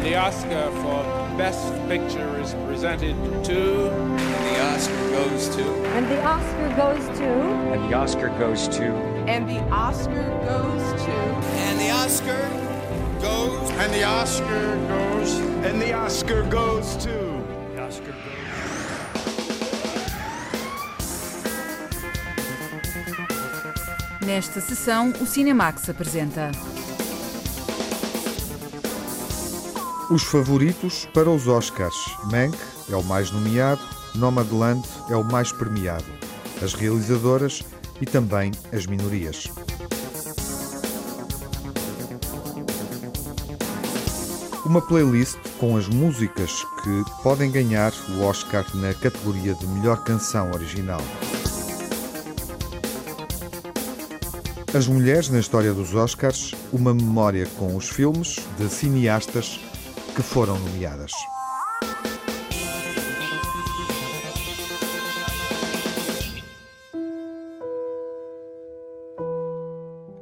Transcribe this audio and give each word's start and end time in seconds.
And 0.00 0.08
the 0.08 0.16
Oscar 0.16 0.70
for 0.80 1.04
Best 1.36 1.74
Picture 1.86 2.40
is 2.40 2.54
presented 2.64 3.14
to. 3.44 3.90
And 3.90 4.46
the 4.46 4.60
Oscar 4.72 5.10
goes 5.10 5.54
to. 5.56 5.62
And 5.88 6.06
the 6.10 6.24
Oscar 6.24 6.68
goes 6.74 7.18
to. 7.18 7.24
And 7.68 7.90
the 7.90 7.94
Oscar 7.94 8.28
goes 8.38 8.68
to. 8.68 8.94
And 9.28 9.46
the 9.46 9.60
Oscar 9.70 10.24
goes 10.48 11.02
to. 11.04 11.12
And 11.68 11.78
the 11.78 11.90
Oscar 11.90 12.48
goes. 13.20 13.70
And 13.72 13.92
the 13.92 14.04
Oscar 14.04 14.76
goes. 14.88 15.38
And 15.66 15.82
the 15.82 15.92
Oscar 15.92 16.44
goes 16.44 16.96
to. 16.96 17.44
The 17.74 17.82
Oscar 17.82 18.12
goes. 18.12 18.30
Nesta 24.24 24.62
sessão, 24.62 25.12
o 25.20 25.26
Cinemax 25.26 25.90
apresenta. 25.90 26.50
Os 30.10 30.24
favoritos 30.24 31.08
para 31.14 31.30
os 31.30 31.46
Oscars. 31.46 31.94
Mank 32.24 32.58
é 32.90 32.96
o 32.96 33.04
mais 33.04 33.30
nomeado, 33.30 33.80
Nomadland 34.16 34.82
é 35.08 35.14
o 35.14 35.22
mais 35.22 35.52
premiado. 35.52 36.04
As 36.60 36.74
realizadoras 36.74 37.62
e 38.00 38.06
também 38.06 38.50
as 38.72 38.86
minorias. 38.86 39.46
Uma 44.66 44.82
playlist 44.82 45.38
com 45.60 45.76
as 45.76 45.86
músicas 45.86 46.64
que 46.82 47.22
podem 47.22 47.48
ganhar 47.48 47.92
o 48.08 48.22
Oscar 48.24 48.66
na 48.74 48.92
categoria 48.92 49.54
de 49.54 49.66
melhor 49.68 50.02
canção 50.02 50.50
original. 50.50 51.00
As 54.74 54.88
mulheres 54.88 55.28
na 55.28 55.38
história 55.38 55.72
dos 55.72 55.94
Oscars, 55.94 56.52
uma 56.72 56.92
memória 56.92 57.46
com 57.56 57.76
os 57.76 57.88
filmes 57.88 58.40
de 58.58 58.68
cineastas 58.68 59.60
que 60.14 60.22
foram 60.22 60.58
nomeadas. 60.58 61.12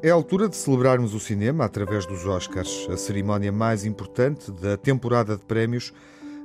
É 0.00 0.10
a 0.10 0.14
altura 0.14 0.48
de 0.48 0.56
celebrarmos 0.56 1.12
o 1.12 1.18
cinema 1.18 1.64
através 1.64 2.06
dos 2.06 2.24
Oscars. 2.24 2.86
A 2.90 2.96
cerimónia 2.96 3.50
mais 3.50 3.84
importante 3.84 4.52
da 4.52 4.76
temporada 4.76 5.36
de 5.36 5.44
prémios 5.44 5.92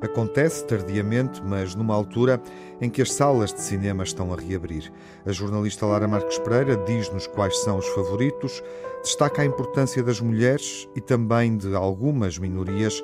acontece 0.02 0.66
tardiamente, 0.66 1.42
mas 1.42 1.76
numa 1.76 1.94
altura 1.94 2.42
em 2.82 2.90
que 2.90 3.02
as 3.02 3.14
salas 3.14 3.54
de 3.54 3.62
cinema 3.62 4.04
estão 4.04 4.34
a 4.34 4.36
reabrir. 4.36 4.92
A 5.26 5.32
jornalista 5.32 5.86
Lara 5.86 6.08
Marques 6.08 6.40
Pereira 6.40 6.76
diz-nos 6.86 7.28
quais 7.28 7.58
são 7.60 7.78
os 7.78 7.88
favoritos, 7.90 8.62
destaca 9.02 9.42
a 9.42 9.46
importância 9.46 10.02
das 10.02 10.20
mulheres 10.20 10.88
e 10.96 11.00
também 11.00 11.56
de 11.56 11.76
algumas 11.76 12.38
minorias 12.38 13.04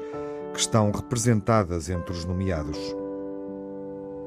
que 0.59 0.63
estão 0.63 0.91
representadas 0.91 1.89
entre 1.89 2.11
os 2.11 2.25
nomeados. 2.25 2.77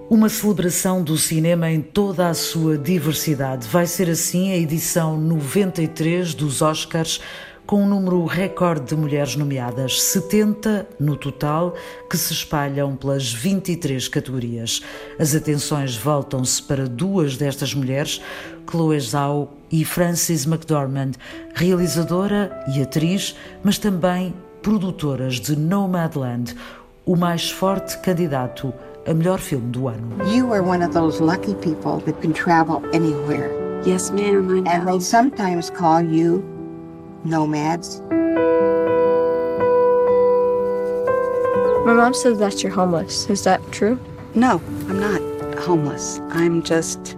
Uma 0.08 0.30
celebração 0.30 1.02
do 1.02 1.19
cinema 1.19 1.70
em 1.70 1.83
toda 1.83 2.28
a 2.28 2.34
sua 2.34 2.78
diversidade. 2.78 3.69
Vai 3.69 3.86
ser 3.86 4.08
assim 4.08 4.50
a 4.50 4.56
edição 4.56 5.19
93 5.19 6.33
dos 6.33 6.62
Oscars, 6.62 7.20
com 7.66 7.83
um 7.83 7.88
número 7.88 8.25
recorde 8.25 8.86
de 8.86 8.97
mulheres 8.97 9.36
nomeadas, 9.36 10.03
70 10.03 10.88
no 10.98 11.16
total, 11.16 11.75
que 12.08 12.16
se 12.16 12.33
espalham 12.33 12.97
pelas 12.97 13.30
23 13.30 14.08
categorias. 14.08 14.83
As 15.19 15.34
atenções 15.34 15.97
voltam-se 15.97 16.62
para 16.62 16.88
duas 16.88 17.36
destas 17.36 17.75
mulheres, 17.75 18.22
Chloe 18.69 18.98
Zhao 18.98 19.53
e 19.70 19.84
Frances 19.84 20.47
McDormand, 20.47 21.12
realizadora 21.55 22.64
e 22.75 22.80
atriz, 22.80 23.36
mas 23.62 23.77
também 23.77 24.34
produtoras 24.63 25.41
de 25.41 25.57
Nomadland, 25.57 26.55
o 27.05 27.17
mais 27.17 27.51
forte 27.51 27.99
candidato 27.99 28.73
a 29.07 29.13
melhor 29.13 29.39
filme 29.39 29.71
do 29.71 29.89
ano. 29.89 30.25
You 30.25 30.53
are 30.53 30.63
one 30.63 30.85
of 30.85 30.95
those 30.95 31.21
lucky 31.21 31.55
people 31.56 31.99
that 32.06 32.21
can 32.21 32.33
travel 32.33 32.83
anywhere. 32.93 33.51
Yes, 33.84 34.11
ma'am, 34.11 34.49
I 34.49 34.61
know. 34.61 34.71
And 34.71 34.87
they 34.87 35.01
sometimes 35.01 35.71
call 35.71 36.03
you 36.03 36.45
nomads. 37.25 38.01
My 41.84 41.95
mom 41.95 42.15
says 42.15 42.39
that 42.39 42.62
you're 42.62 42.72
homeless. 42.72 43.28
Is 43.28 43.43
that 43.43 43.61
true? 43.72 43.99
No, 44.37 44.62
I'm 44.89 45.01
not 45.01 45.21
homeless. 45.59 46.21
I'm 46.31 46.62
just 46.62 47.17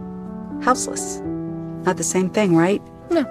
houseless. 0.62 1.20
Not 1.84 1.98
the 1.98 2.04
same 2.04 2.30
thing, 2.30 2.56
right? 2.56 2.80
No. 3.10 3.26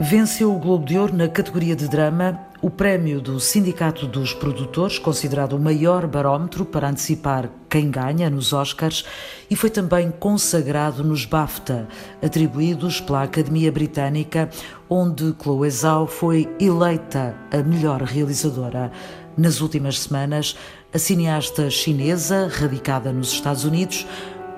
Venceu 0.00 0.52
o 0.52 0.58
Globo 0.58 0.84
de 0.84 0.98
Ouro 0.98 1.12
na 1.12 1.28
categoria 1.28 1.76
de 1.76 1.86
drama 1.86 2.49
o 2.62 2.68
prémio 2.68 3.20
do 3.20 3.40
Sindicato 3.40 4.06
dos 4.06 4.34
Produtores, 4.34 4.98
considerado 4.98 5.54
o 5.54 5.58
maior 5.58 6.06
barómetro 6.06 6.64
para 6.64 6.90
antecipar 6.90 7.48
quem 7.68 7.90
ganha 7.90 8.28
nos 8.28 8.52
Oscars, 8.52 9.04
e 9.48 9.56
foi 9.56 9.70
também 9.70 10.10
consagrado 10.10 11.02
nos 11.02 11.24
BAFTA, 11.24 11.88
atribuídos 12.22 13.00
pela 13.00 13.22
Academia 13.22 13.72
Britânica, 13.72 14.50
onde 14.88 15.34
Chloe 15.42 15.70
Zhao 15.70 16.06
foi 16.06 16.48
eleita 16.60 17.34
a 17.50 17.58
melhor 17.58 18.02
realizadora. 18.02 18.92
Nas 19.38 19.60
últimas 19.60 19.98
semanas, 20.00 20.54
a 20.92 20.98
cineasta 20.98 21.70
chinesa, 21.70 22.50
radicada 22.52 23.10
nos 23.12 23.32
Estados 23.32 23.64
Unidos, 23.64 24.06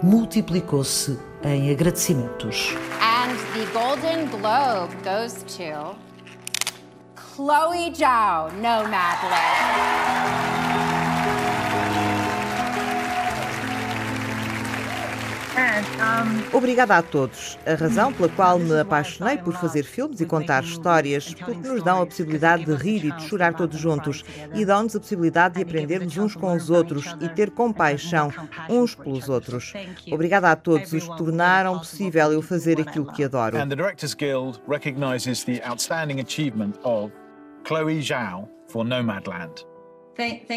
multiplicou-se 0.02 1.16
em 1.44 1.70
agradecimentos. 1.70 2.74
And 3.00 3.36
the 3.54 3.64
Golden 3.72 4.26
Globe 4.28 4.92
goes 5.04 5.44
to 5.56 6.11
Chloe 7.34 7.90
Zhao, 7.94 8.50
Nomadland. 8.52 10.12
Obrigada 16.52 16.98
a 16.98 17.02
todos. 17.02 17.58
A 17.64 17.74
razão 17.74 18.12
pela 18.12 18.28
qual 18.28 18.58
me 18.58 18.78
apaixonei 18.78 19.38
por 19.38 19.54
fazer 19.54 19.82
filmes 19.82 20.20
e 20.20 20.26
contar 20.26 20.62
histórias, 20.62 21.32
porque 21.32 21.66
nos 21.66 21.82
dão 21.82 22.02
a 22.02 22.06
possibilidade 22.06 22.66
de 22.66 22.74
rir 22.74 23.06
e 23.06 23.12
de 23.12 23.22
chorar 23.22 23.54
todos 23.54 23.78
juntos 23.78 24.22
e 24.54 24.64
dão-nos 24.66 24.94
a 24.94 25.00
possibilidade 25.00 25.54
de 25.54 25.62
aprendermos 25.62 26.16
uns 26.18 26.34
com 26.34 26.52
os 26.52 26.68
outros 26.68 27.16
e 27.18 27.28
ter 27.30 27.50
compaixão 27.50 28.30
uns 28.68 28.94
pelos 28.94 29.30
outros. 29.30 29.72
Obrigada 30.10 30.50
a 30.50 30.56
todos 30.56 30.92
os 30.92 31.08
que 31.08 31.16
tornaram 31.16 31.78
possível 31.78 32.30
eu 32.30 32.42
fazer 32.42 32.78
aquilo 32.78 33.10
que 33.10 33.24
adoro. 33.24 33.56
And 33.56 33.68
the 33.68 33.76
Directors 33.76 34.14
Guild 34.14 34.60
recognizes 34.68 35.44
the 35.44 35.62
outstanding 35.64 36.20
achievement 36.20 36.74
of 36.84 37.10
Chloe 37.64 38.00
Zhao 38.00 38.48
for 38.68 38.84
Nomadland. 38.84 39.66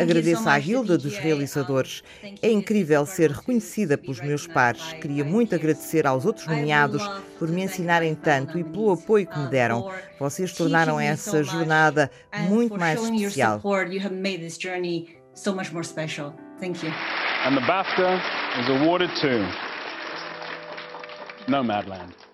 Agradeço 0.01 0.49
à 0.49 0.59
Guilda 0.59 0.97
dos 0.97 1.17
Realizadores. 1.17 2.03
É 2.41 2.51
incrível 2.51 3.05
ser 3.05 3.31
reconhecida 3.31 3.97
pelos 3.97 4.19
meus 4.19 4.45
pares. 4.45 4.93
Queria 4.93 5.23
muito 5.23 5.55
agradecer 5.55 6.05
aos 6.05 6.25
outros 6.25 6.45
nomeados 6.45 7.01
por 7.39 7.47
me 7.47 7.63
ensinarem 7.63 8.15
tanto 8.15 8.59
e 8.59 8.63
pelo 8.63 8.91
apoio 8.91 9.25
que 9.25 9.39
me 9.39 9.47
deram. 9.47 9.89
Vocês 10.19 10.51
tornaram 10.53 10.99
essa 10.99 11.41
jornada 11.41 12.11
muito 12.49 12.77
mais 12.77 13.01
especial. 13.01 13.61
And 17.45 17.53
the 17.53 17.61
BAFTA 17.61 18.19
is 18.59 18.69
awarded 18.69 19.11
to 19.21 19.45
Nomadland. 21.47 22.24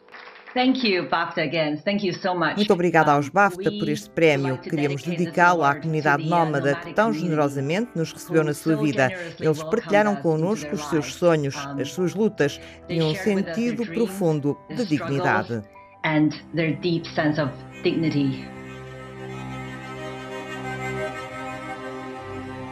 Muito 2.57 2.73
obrigada 2.73 3.13
aos 3.13 3.29
BAFTA 3.29 3.71
por 3.71 3.87
este 3.87 4.09
prémio. 4.09 4.57
Queríamos 4.57 5.03
dedicá-lo 5.03 5.63
à 5.63 5.75
comunidade 5.75 6.27
nómada 6.27 6.75
que 6.75 6.93
tão 6.93 7.13
generosamente 7.13 7.91
nos 7.95 8.11
recebeu 8.11 8.43
na 8.43 8.53
sua 8.53 8.75
vida. 8.75 9.11
Eles 9.39 9.63
partilharam 9.63 10.15
connosco 10.17 10.75
os 10.75 10.83
seus 10.89 11.13
sonhos, 11.13 11.55
as 11.79 11.91
suas 11.91 12.13
lutas 12.13 12.59
e 12.89 13.01
um 13.01 13.15
sentido 13.15 13.85
profundo 13.85 14.57
de 14.69 14.85
dignidade. 14.85 15.61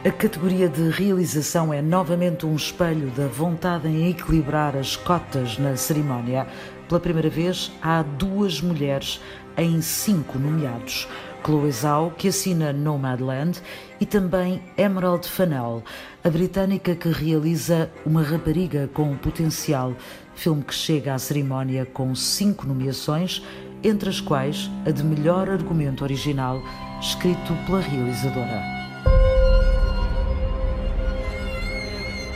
A 0.02 0.10
categoria 0.10 0.66
de 0.66 0.88
realização 0.88 1.74
é 1.74 1.82
novamente 1.82 2.46
um 2.46 2.56
espelho 2.56 3.10
da 3.10 3.26
vontade 3.26 3.86
em 3.86 4.08
equilibrar 4.08 4.74
as 4.74 4.96
cotas 4.96 5.58
na 5.58 5.76
cerimónia. 5.76 6.46
Pela 6.88 6.98
primeira 6.98 7.28
vez, 7.28 7.70
há 7.82 8.00
duas 8.02 8.62
mulheres 8.62 9.20
em 9.58 9.82
cinco 9.82 10.38
nomeados. 10.38 11.06
Chloe 11.44 11.70
Zhao, 11.70 12.14
que 12.16 12.28
assina 12.28 12.72
Nomadland, 12.72 13.60
e 14.00 14.06
também 14.06 14.62
Emerald 14.78 15.28
Fennell, 15.28 15.84
a 16.24 16.30
britânica 16.30 16.94
que 16.94 17.10
realiza 17.10 17.90
Uma 18.06 18.22
Rapariga 18.22 18.88
com 18.94 19.14
Potencial, 19.18 19.94
filme 20.34 20.62
que 20.62 20.74
chega 20.74 21.12
à 21.12 21.18
cerimónia 21.18 21.84
com 21.84 22.14
cinco 22.14 22.66
nomeações, 22.66 23.42
entre 23.84 24.08
as 24.08 24.18
quais 24.18 24.70
a 24.86 24.90
de 24.90 25.04
melhor 25.04 25.50
argumento 25.50 26.04
original, 26.04 26.58
escrito 27.02 27.54
pela 27.66 27.80
realizadora. 27.80 28.80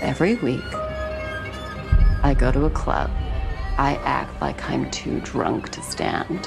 Every 0.05 0.35
week, 0.35 0.63
I 2.23 2.37
go 2.39 2.53
to 2.53 2.67
a 2.67 2.71
club. 2.71 3.11
I 3.79 3.99
act 4.05 4.39
like 4.39 4.63
I'm 4.69 4.91
too 4.91 5.19
drunk 5.21 5.71
to 5.71 5.83
stand. 5.83 6.47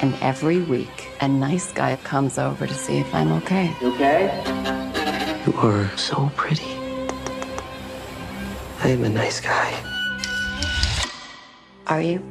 And 0.00 0.14
every 0.22 0.60
week, 0.60 1.08
a 1.20 1.26
nice 1.26 1.72
guy 1.72 1.96
comes 1.96 2.38
over 2.38 2.68
to 2.68 2.74
see 2.74 2.98
if 2.98 3.12
I'm 3.12 3.32
okay. 3.42 3.74
You 3.80 3.92
okay? 3.94 5.42
You 5.44 5.52
are 5.58 5.90
so 5.96 6.30
pretty. 6.36 6.72
I 8.84 8.88
am 8.88 9.02
a 9.02 9.08
nice 9.08 9.40
guy. 9.40 9.74
Are 11.88 12.00
you? 12.00 12.22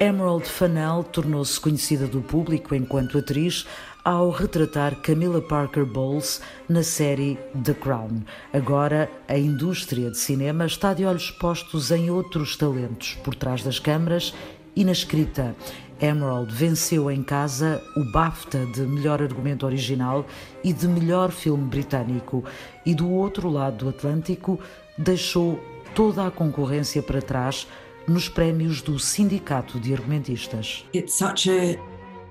Emerald 0.00 0.48
Fennell 0.48 1.04
tornou-se 1.04 1.60
conhecida 1.60 2.08
do 2.08 2.20
público 2.22 2.74
enquanto 2.74 3.18
atriz 3.18 3.66
ao 4.04 4.30
retratar 4.30 4.96
Camilla 4.96 5.40
Parker 5.40 5.84
Bowles 5.84 6.40
na 6.68 6.82
série 6.82 7.38
The 7.64 7.74
Crown. 7.74 8.22
Agora, 8.52 9.10
a 9.28 9.38
indústria 9.38 10.10
de 10.10 10.18
cinema 10.18 10.66
está 10.66 10.92
de 10.92 11.04
olhos 11.04 11.30
postos 11.30 11.90
em 11.90 12.10
outros 12.10 12.56
talentos 12.56 13.14
por 13.22 13.34
trás 13.34 13.62
das 13.62 13.78
câmaras 13.78 14.34
e 14.74 14.84
na 14.84 14.92
escrita. 14.92 15.54
Emerald 16.00 16.52
venceu 16.52 17.08
em 17.10 17.22
casa 17.22 17.80
o 17.96 18.04
BAFTA 18.10 18.66
de 18.66 18.80
melhor 18.80 19.22
argumento 19.22 19.64
original 19.64 20.26
e 20.64 20.72
de 20.72 20.88
melhor 20.88 21.30
filme 21.30 21.64
britânico, 21.64 22.44
e 22.84 22.92
do 22.92 23.08
outro 23.08 23.48
lado 23.48 23.84
do 23.84 23.88
Atlântico 23.88 24.58
deixou 24.98 25.60
toda 25.94 26.26
a 26.26 26.30
concorrência 26.30 27.02
para 27.02 27.22
trás 27.22 27.68
nos 28.08 28.28
prémios 28.28 28.82
do 28.82 28.98
Sindicato 28.98 29.78
de 29.78 29.94
Argumentistas. 29.94 30.84
It's 30.92 31.14
such 31.14 31.48
a, 31.48 31.78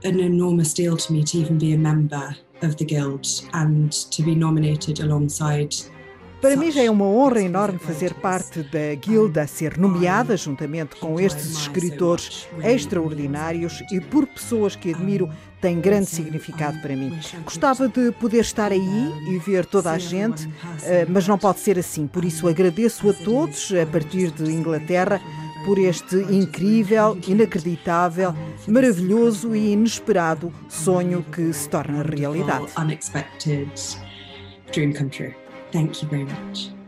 an 0.04 0.20
enormous 0.20 0.74
deal 0.74 0.98
to 0.98 1.14
me 1.14 1.24
to 1.24 1.38
even 1.38 1.58
be 1.58 1.74
a 1.74 1.78
member 1.78 2.36
of 2.62 2.76
the 2.78 2.86
guild 2.86 3.28
and 3.54 3.92
to 4.12 4.24
be 4.24 4.36
nominated 4.36 5.00
alongside 5.02 5.76
para 6.42 6.56
mim 6.56 6.72
já 6.72 6.82
é 6.82 6.90
uma 6.90 7.06
honra 7.06 7.40
enorme 7.40 7.78
fazer 7.78 8.16
parte 8.16 8.64
da 8.64 8.96
guilda, 8.96 9.46
ser 9.46 9.78
nomeada 9.78 10.36
juntamente 10.36 10.96
com 10.96 11.20
estes 11.20 11.52
escritores 11.52 12.48
extraordinários 12.64 13.84
e 13.92 14.02
por 14.02 14.26
pessoas 14.26 14.76
que 14.76 14.92
admiro 14.92 15.30
tem 15.62 15.80
grande 15.80 16.08
significado 16.08 16.80
para 16.82 16.96
mim. 16.96 17.16
Gostava 17.44 17.88
de 17.88 18.12
poder 18.14 18.40
estar 18.40 18.72
aí 18.72 19.14
e 19.28 19.38
ver 19.38 19.68
toda 19.68 19.92
a 19.92 20.00
gente, 20.00 20.50
eh, 20.82 21.06
mas 21.08 21.28
não 21.28 21.38
pode 21.38 21.60
ser 21.60 21.78
assim. 21.78 22.08
Por 22.08 22.26
isso 22.26 22.48
agradeço 22.48 23.08
a 23.08 23.14
todos, 23.14 23.72
a 23.72 23.86
partir 23.86 24.32
de 24.32 24.52
Inglaterra, 24.52 25.22
por 25.66 25.80
este 25.80 26.22
incrível, 26.30 27.20
inacreditável, 27.28 28.34
maravilhoso 28.68 29.54
e 29.56 29.72
inesperado 29.72 30.52
sonho 30.68 31.24
que 31.32 31.54
se 31.54 31.70
torna 31.70 32.04
realidade. 32.04 32.68
Dream 34.72 34.94
come 34.94 35.10
true. 35.10 35.34
Thank 35.72 36.02
you 36.02 36.10
very 36.10 36.24
much. 36.24 36.81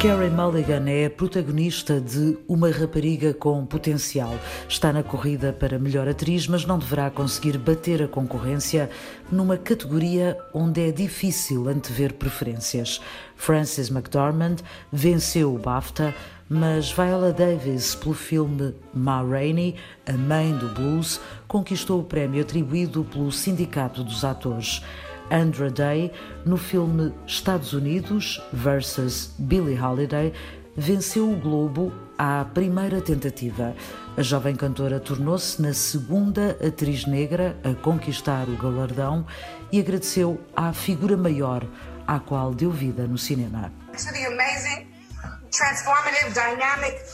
Carey 0.00 0.28
Mulligan 0.28 0.90
é 0.90 1.06
a 1.06 1.10
protagonista 1.10 1.98
de 1.98 2.36
Uma 2.46 2.70
Rapariga 2.70 3.32
com 3.32 3.64
Potencial. 3.64 4.34
Está 4.68 4.92
na 4.92 5.02
corrida 5.02 5.54
para 5.54 5.78
melhor 5.78 6.06
atriz, 6.06 6.46
mas 6.46 6.66
não 6.66 6.78
deverá 6.78 7.10
conseguir 7.10 7.56
bater 7.56 8.02
a 8.02 8.06
concorrência 8.06 8.90
numa 9.32 9.56
categoria 9.56 10.38
onde 10.52 10.86
é 10.86 10.92
difícil 10.92 11.66
antever 11.68 12.12
preferências. 12.12 13.00
Frances 13.36 13.88
McDormand 13.88 14.56
venceu 14.92 15.54
o 15.54 15.58
BAFTA, 15.58 16.14
mas 16.48 16.92
Viola 16.92 17.32
Davis, 17.32 17.94
pelo 17.94 18.14
filme 18.14 18.74
Ma 18.94 19.22
Rainey, 19.22 19.76
A 20.06 20.12
Mãe 20.12 20.52
do 20.56 20.68
Blues, 20.68 21.18
conquistou 21.48 22.00
o 22.00 22.04
prémio 22.04 22.42
atribuído 22.42 23.02
pelo 23.02 23.32
Sindicato 23.32 24.04
dos 24.04 24.24
Atores. 24.24 24.82
Andra 25.30 25.70
Day, 25.70 26.12
no 26.44 26.56
filme 26.56 27.12
Estados 27.26 27.72
Unidos 27.72 28.42
versus 28.52 29.32
Billie 29.38 29.78
Holiday, 29.78 30.32
venceu 30.76 31.30
o 31.30 31.36
Globo 31.36 31.92
à 32.18 32.44
primeira 32.52 33.00
tentativa. 33.00 33.74
A 34.16 34.22
jovem 34.22 34.54
cantora 34.54 35.00
tornou-se 35.00 35.60
na 35.60 35.74
segunda 35.74 36.56
atriz 36.66 37.06
negra 37.06 37.56
a 37.64 37.74
conquistar 37.74 38.48
o 38.48 38.56
galardão 38.56 39.26
e 39.72 39.80
agradeceu 39.80 40.40
à 40.54 40.72
figura 40.72 41.16
maior 41.16 41.66
à 42.06 42.20
qual 42.20 42.54
deu 42.54 42.70
vida 42.70 43.06
no 43.06 43.18
cinema. 43.18 43.72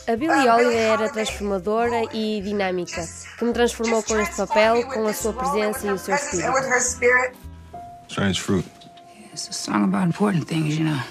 A 0.07 0.15
Billie 0.15 0.49
Holiday 0.49 0.75
era 0.75 1.09
transformadora 1.09 2.03
e 2.13 2.41
dinâmica, 2.41 3.01
que 3.37 3.45
me 3.45 3.53
transformou 3.53 4.03
com 4.03 4.19
este 4.19 4.35
papel, 4.35 4.85
com 4.87 5.07
a 5.07 5.13
sua 5.13 5.33
presença 5.33 5.87
e 5.87 5.91
o 5.91 5.97
seu 5.97 6.15
espírito. 6.15 7.42
Strange 8.13 8.41
fruit. 8.41 8.63
It's 9.31 9.49
a 9.49 9.53
song 9.53 9.85
about 9.85 10.03
important 10.03 10.47
things, 10.47 10.77
you 10.77 10.85
know. 10.85 11.01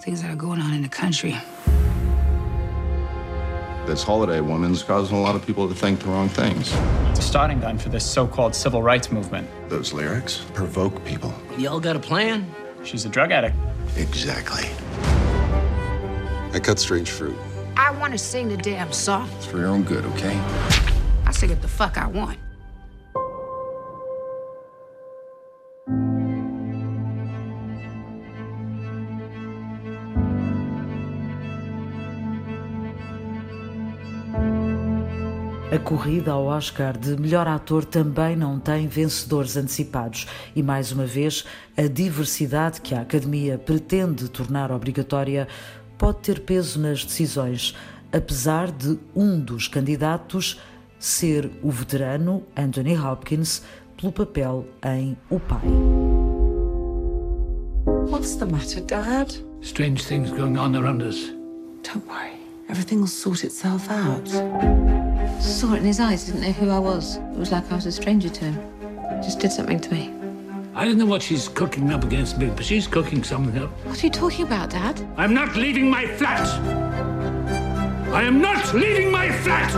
Things 0.00 0.22
that 0.22 0.30
are 0.30 0.34
going 0.34 0.62
on 0.62 0.72
in 0.72 0.80
the 0.80 0.88
country. 0.88 1.36
This 3.86 4.02
holiday 4.02 4.40
woman's 4.40 4.82
causing 4.82 5.18
a 5.18 5.20
lot 5.20 5.36
of 5.36 5.46
people 5.46 5.68
to 5.68 5.74
think 5.74 6.00
the 6.00 6.06
wrong 6.06 6.30
things. 6.30 6.72
It's 7.10 7.18
a 7.18 7.22
starting 7.22 7.60
gun 7.60 7.76
for 7.76 7.90
this 7.90 8.10
so-called 8.10 8.54
civil 8.54 8.82
rights 8.82 9.12
movement. 9.12 9.46
Those 9.68 9.92
lyrics 9.92 10.42
provoke 10.54 11.04
people. 11.04 11.34
Y'all 11.58 11.80
got 11.80 11.96
a 11.96 12.00
plan? 12.00 12.50
She's 12.82 13.04
a 13.04 13.10
drug 13.10 13.30
addict. 13.30 13.54
Exactly. 13.98 14.70
I 16.54 16.60
cut 16.62 16.78
strange 16.78 17.10
fruit. 17.10 17.36
I 17.76 17.90
want 17.90 18.14
to 18.14 18.18
sing 18.18 18.48
the 18.48 18.56
damn 18.56 18.90
song. 18.90 19.28
It's 19.36 19.44
for 19.44 19.58
your 19.58 19.68
own 19.68 19.82
good, 19.82 20.06
okay? 20.06 20.40
I 21.26 21.30
sing 21.32 21.50
it 21.50 21.60
the 21.60 21.68
fuck 21.68 21.98
I 21.98 22.06
want. 22.06 22.38
Corrida 35.82 36.32
ao 36.32 36.46
Oscar 36.46 36.96
de 36.96 37.20
melhor 37.20 37.46
ator 37.46 37.84
também 37.84 38.36
não 38.36 38.58
tem 38.58 38.86
vencedores 38.86 39.56
antecipados 39.56 40.26
e, 40.54 40.62
mais 40.62 40.92
uma 40.92 41.04
vez, 41.04 41.44
a 41.76 41.82
diversidade 41.82 42.80
que 42.80 42.94
a 42.94 43.02
Academia 43.02 43.58
pretende 43.58 44.28
tornar 44.28 44.70
obrigatória 44.70 45.48
pode 45.98 46.18
ter 46.20 46.40
peso 46.40 46.80
nas 46.80 47.04
decisões, 47.04 47.76
apesar 48.12 48.70
de 48.70 48.98
um 49.14 49.38
dos 49.38 49.68
candidatos 49.68 50.60
ser 50.98 51.50
o 51.62 51.70
veterano 51.70 52.44
Anthony 52.56 52.96
Hopkins 52.96 53.62
pelo 53.96 54.12
papel 54.12 54.66
em 54.84 55.16
O 55.28 55.40
Pai. 55.40 55.62
What's 58.08 58.36
the 58.36 58.46
matter, 58.46 58.80
Dad? 58.82 59.34
Strange 59.62 60.04
things 60.04 60.30
going 60.30 60.56
on 60.56 60.76
around 60.76 61.02
us. 61.02 61.32
Don't 61.82 62.06
worry. 62.06 62.41
Everything 62.72 63.00
will 63.00 63.06
sort 63.06 63.44
itself 63.44 63.90
out. 63.90 64.26
Saw 65.42 65.74
it 65.74 65.80
in 65.80 65.84
his 65.84 66.00
eyes, 66.00 66.24
didn't 66.24 66.40
know 66.40 66.52
who 66.52 66.70
I 66.70 66.78
was. 66.78 67.16
It 67.16 67.36
was 67.36 67.52
like 67.52 67.70
I 67.70 67.74
was 67.74 67.84
a 67.84 67.92
stranger 67.92 68.30
to 68.30 68.44
him. 68.46 69.22
Just 69.22 69.40
did 69.40 69.52
something 69.52 69.78
to 69.78 69.92
me. 69.92 70.10
I 70.74 70.86
don't 70.86 70.96
know 70.96 71.04
what 71.04 71.20
she's 71.20 71.48
cooking 71.48 71.92
up 71.92 72.02
against 72.02 72.38
me, 72.38 72.46
but 72.46 72.64
she's 72.64 72.86
cooking 72.86 73.22
something 73.24 73.62
up. 73.62 73.68
What 73.84 74.02
are 74.02 74.06
you 74.06 74.10
talking 74.10 74.46
about, 74.46 74.70
Dad? 74.70 75.06
I'm 75.18 75.34
not 75.34 75.54
leaving 75.54 75.90
my 75.90 76.06
flat! 76.16 76.48
I 78.10 78.22
am 78.22 78.40
not 78.40 78.72
leaving 78.72 79.12
my 79.12 79.30
flat! 79.42 79.70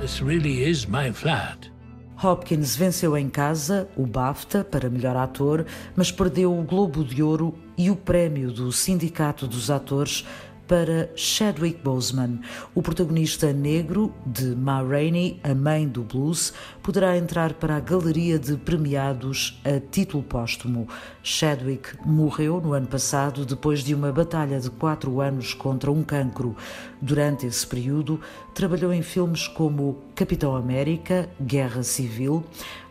This 0.00 0.22
really 0.22 0.64
is 0.64 0.88
my 0.88 1.12
flat. 1.12 1.68
Hopkins 2.16 2.74
venceu 2.74 3.16
em 3.18 3.28
casa 3.28 3.86
o 3.96 4.06
BAFTA 4.06 4.64
para 4.64 4.88
melhor 4.88 5.16
ator, 5.16 5.66
mas 5.94 6.10
perdeu 6.10 6.58
o 6.58 6.62
Globo 6.62 7.04
de 7.04 7.22
Ouro 7.22 7.54
e 7.76 7.90
o 7.90 7.96
prémio 7.96 8.50
do 8.50 8.72
Sindicato 8.72 9.46
dos 9.46 9.70
Atores 9.70 10.24
para 10.72 11.10
Chadwick 11.14 11.82
Boseman. 11.82 12.40
O 12.74 12.80
protagonista 12.80 13.52
negro 13.52 14.10
de 14.24 14.56
Ma 14.56 14.80
Rainey, 14.80 15.38
a 15.44 15.54
mãe 15.54 15.86
do 15.86 16.02
blues, 16.02 16.54
poderá 16.82 17.14
entrar 17.14 17.52
para 17.52 17.76
a 17.76 17.80
galeria 17.80 18.38
de 18.38 18.56
premiados 18.56 19.60
a 19.66 19.78
título 19.78 20.22
póstumo. 20.22 20.88
Chadwick 21.22 21.90
morreu 22.06 22.58
no 22.58 22.72
ano 22.72 22.86
passado 22.86 23.44
depois 23.44 23.84
de 23.84 23.94
uma 23.94 24.10
batalha 24.10 24.58
de 24.58 24.70
quatro 24.70 25.20
anos 25.20 25.52
contra 25.52 25.92
um 25.92 26.02
cancro. 26.02 26.56
Durante 27.02 27.44
esse 27.44 27.66
período, 27.66 28.18
trabalhou 28.54 28.94
em 28.94 29.02
filmes 29.02 29.46
como 29.46 29.98
Capitão 30.14 30.56
América, 30.56 31.28
Guerra 31.38 31.82
Civil, 31.82 32.42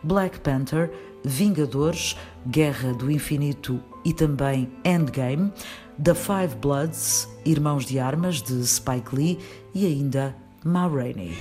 Black 0.04 0.38
Panther, 0.38 0.88
Vingadores, 1.24 2.16
Guerra 2.46 2.92
do 2.92 3.10
Infinito 3.10 3.80
e 4.04 4.12
também 4.12 4.70
Endgame, 4.84 5.52
The 6.02 6.14
Five 6.14 6.56
Bloods, 6.56 7.28
Irmãos 7.44 7.84
de 7.84 7.98
Armas 7.98 8.40
de 8.42 8.66
Spike 8.66 9.14
Lee 9.14 9.38
e 9.74 9.86
ainda 9.86 10.34
Ma 10.64 10.86
Rainey. 10.86 11.36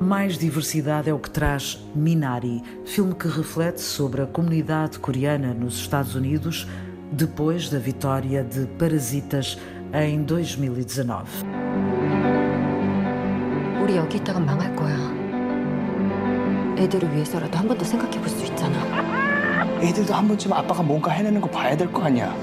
mais 0.00 0.36
diversidade 0.36 1.08
é 1.08 1.14
o 1.14 1.18
que 1.18 1.30
traz 1.30 1.78
Minari, 1.94 2.62
filme 2.84 3.14
que 3.14 3.28
reflete 3.28 3.80
sobre 3.80 4.22
a 4.22 4.26
comunidade 4.26 4.98
coreana 4.98 5.54
nos 5.54 5.74
Estados 5.78 6.14
Unidos 6.14 6.66
depois 7.12 7.68
da 7.68 7.78
vitória 7.78 8.42
de 8.42 8.66
Parasitas 8.78 9.58
em 9.92 10.22
2019. 10.24 11.44
우리 13.82 13.96
여기 13.96 14.16
있다가 14.18 14.40
망할 14.40 14.74
거야. 14.74 14.96
애들을 16.78 17.12
위해서라도 17.14 17.58
한 17.58 17.68
번 17.68 17.78
더 17.78 17.84
생각해 17.84 18.18
볼 18.18 18.28
수 18.28 18.44
있잖아. 18.46 18.76
애들도 19.80 20.14
한 20.14 20.26
번쯤 20.28 20.52
아빠가 20.52 20.82
뭔가 20.82 21.10
해내는 21.12 21.40
거 21.40 21.48
봐야 21.48 21.76
될 21.76 21.90
거 21.92 22.02
아니야. 22.02 22.34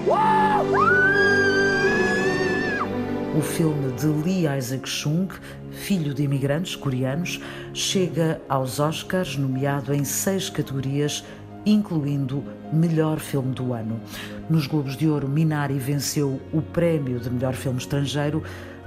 o 3.36 3.40
filme 3.40 3.90
de 3.96 4.06
Lee 4.06 4.46
Isaac 4.46 4.88
Chung, 4.88 5.26
filho 5.72 6.14
de 6.14 6.22
imigrantes 6.22 6.76
coreanos, 6.76 7.40
chega 7.72 8.40
aos 8.48 8.78
Oscars, 8.78 9.36
nomeado 9.36 9.92
em 9.92 10.04
seis 10.04 10.48
categorias, 10.48 11.24
incluindo 11.66 12.44
Melhor 12.72 13.18
Filme 13.18 13.52
do 13.52 13.72
Ano. 13.72 14.00
Nos 14.48 14.68
Globos 14.68 14.96
de 14.96 15.08
Ouro, 15.08 15.28
Minari 15.28 15.80
venceu 15.80 16.40
o 16.52 16.62
prémio 16.62 17.18
de 17.18 17.28
Melhor 17.28 17.54
Filme 17.54 17.78
Estrangeiro. 17.78 18.40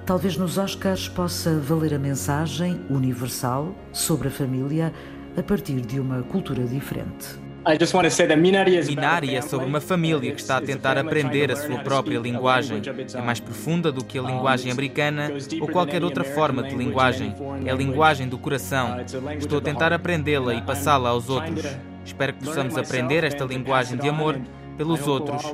Talvez 0.05 0.37
nos 0.37 0.57
Oscars 0.57 1.09
possa 1.09 1.59
valer 1.59 1.93
a 1.93 1.99
mensagem 1.99 2.79
universal 2.89 3.75
sobre 3.91 4.29
a 4.29 4.31
família 4.31 4.93
a 5.37 5.43
partir 5.43 5.81
de 5.81 5.99
uma 5.99 6.23
cultura 6.23 6.63
diferente. 6.63 7.46
Minari 8.87 9.35
é 9.35 9.41
sobre 9.41 9.65
uma 9.65 9.81
família 9.81 10.31
que 10.31 10.39
está 10.39 10.57
a 10.57 10.61
tentar 10.61 10.97
aprender 10.97 11.51
a 11.51 11.55
sua 11.55 11.79
própria 11.79 12.17
linguagem. 12.19 12.81
É 13.13 13.21
mais 13.21 13.39
profunda 13.39 13.91
do 13.91 14.03
que 14.03 14.17
a 14.17 14.21
linguagem 14.21 14.71
americana 14.71 15.31
ou 15.59 15.67
qualquer 15.67 16.03
outra 16.03 16.23
forma 16.23 16.63
de 16.63 16.75
linguagem. 16.75 17.35
É 17.65 17.71
a 17.71 17.75
linguagem 17.75 18.27
do 18.27 18.37
coração. 18.37 18.97
Estou 19.37 19.59
a 19.59 19.61
tentar 19.61 19.91
aprendê-la 19.91 20.53
e 20.53 20.61
passá-la 20.61 21.09
aos 21.09 21.29
outros. 21.29 21.65
Espero 22.05 22.33
que 22.33 22.45
possamos 22.45 22.77
aprender 22.77 23.23
esta 23.23 23.43
linguagem 23.43 23.97
de 23.97 24.07
amor 24.07 24.39
pelos 24.77 25.05
outros. 25.07 25.53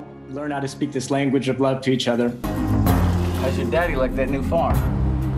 How's 3.44 3.58
your 3.58 3.70
daddy 3.70 3.98
like 3.98 4.16
that 4.16 4.32
new 4.32 4.42
farm? 4.44 4.78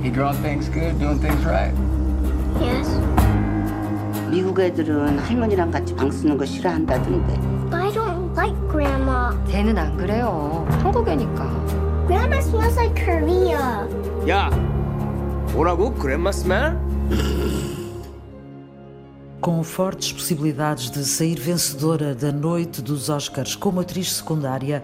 He 0.03 0.11
drawing 0.11 0.37
things 0.43 0.69
good, 0.69 0.99
doing 0.99 1.17
things 1.17 1.43
right? 1.43 1.73
Yes. 2.61 3.14
미국 4.29 4.59
애들은 4.59 5.19
할머니랑 5.19 5.71
같이 5.71 5.95
방 5.95 6.11
쓰는 6.11 6.37
거 6.37 6.45
싫어한다던데. 6.45 7.33
I 7.71 7.91
don't 7.91 8.31
like 8.35 8.55
Grandma. 8.69 9.31
쟤는 9.49 9.77
안 9.77 9.95
그래요. 9.97 10.65
한국 10.81 11.07
애니까. 11.07 11.45
Grandma 12.07 12.37
smells 12.39 12.77
like 12.77 13.05
Korea. 13.05 13.87
야, 14.27 14.49
뭐라고? 15.53 15.93
Grandma 15.93 16.29
smell? 16.31 16.75
Com 19.41 19.63
fortes 19.63 20.11
possibilidades 20.11 20.89
de 20.89 21.03
sair 21.05 21.39
vencedora 21.39 22.15
da 22.15 22.31
noite 22.31 22.81
dos 22.81 23.09
Oscars 23.09 23.55
como 23.55 23.79
atriz 23.81 24.11
secundária, 24.13 24.81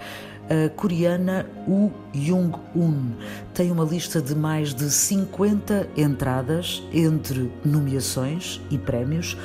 a 0.51 0.69
coreana 0.69 1.45
Woo 1.65 1.93
Jung-un 2.13 3.13
tem 3.53 3.71
uma 3.71 3.85
lista 3.85 4.21
de 4.21 4.35
mais 4.35 4.73
de 4.73 4.91
50 4.91 5.87
entradas 5.95 6.83
entre 6.91 7.49
nomeações 7.63 8.59
e 8.69 8.77
prémios, 8.77 9.37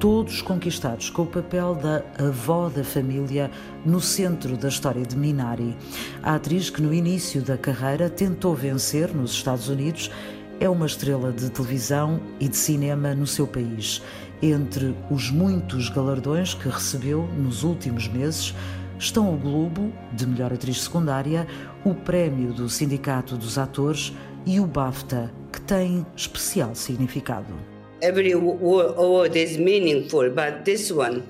todos 0.00 0.42
conquistados 0.42 1.08
com 1.08 1.22
o 1.22 1.26
papel 1.26 1.76
da 1.76 2.02
avó 2.18 2.68
da 2.68 2.82
família 2.82 3.48
no 3.86 4.00
centro 4.00 4.56
da 4.56 4.66
história 4.66 5.06
de 5.06 5.16
Minari. 5.16 5.76
A 6.20 6.34
atriz 6.34 6.68
que 6.68 6.82
no 6.82 6.92
início 6.92 7.42
da 7.42 7.56
carreira 7.56 8.10
tentou 8.10 8.52
vencer 8.52 9.14
nos 9.14 9.30
Estados 9.30 9.68
Unidos 9.68 10.10
é 10.58 10.68
uma 10.68 10.86
estrela 10.86 11.32
de 11.32 11.48
televisão 11.48 12.20
e 12.40 12.48
de 12.48 12.56
cinema 12.56 13.14
no 13.14 13.26
seu 13.26 13.46
país. 13.46 14.02
Entre 14.42 14.96
os 15.10 15.30
muitos 15.30 15.88
galardões 15.88 16.54
que 16.54 16.68
recebeu 16.68 17.26
nos 17.38 17.62
últimos 17.62 18.08
meses, 18.08 18.54
estão 19.00 19.32
o 19.32 19.36
Globo, 19.36 19.92
de 20.12 20.26
melhor 20.26 20.52
atriz 20.52 20.82
secundária, 20.82 21.46
o 21.84 21.94
Prémio 21.94 22.52
do 22.52 22.68
Sindicato 22.68 23.36
dos 23.36 23.56
Atores 23.56 24.12
e 24.46 24.60
o 24.60 24.66
BAFTA, 24.66 25.32
que 25.50 25.60
tem 25.62 26.06
especial 26.14 26.74
significado. 26.74 27.54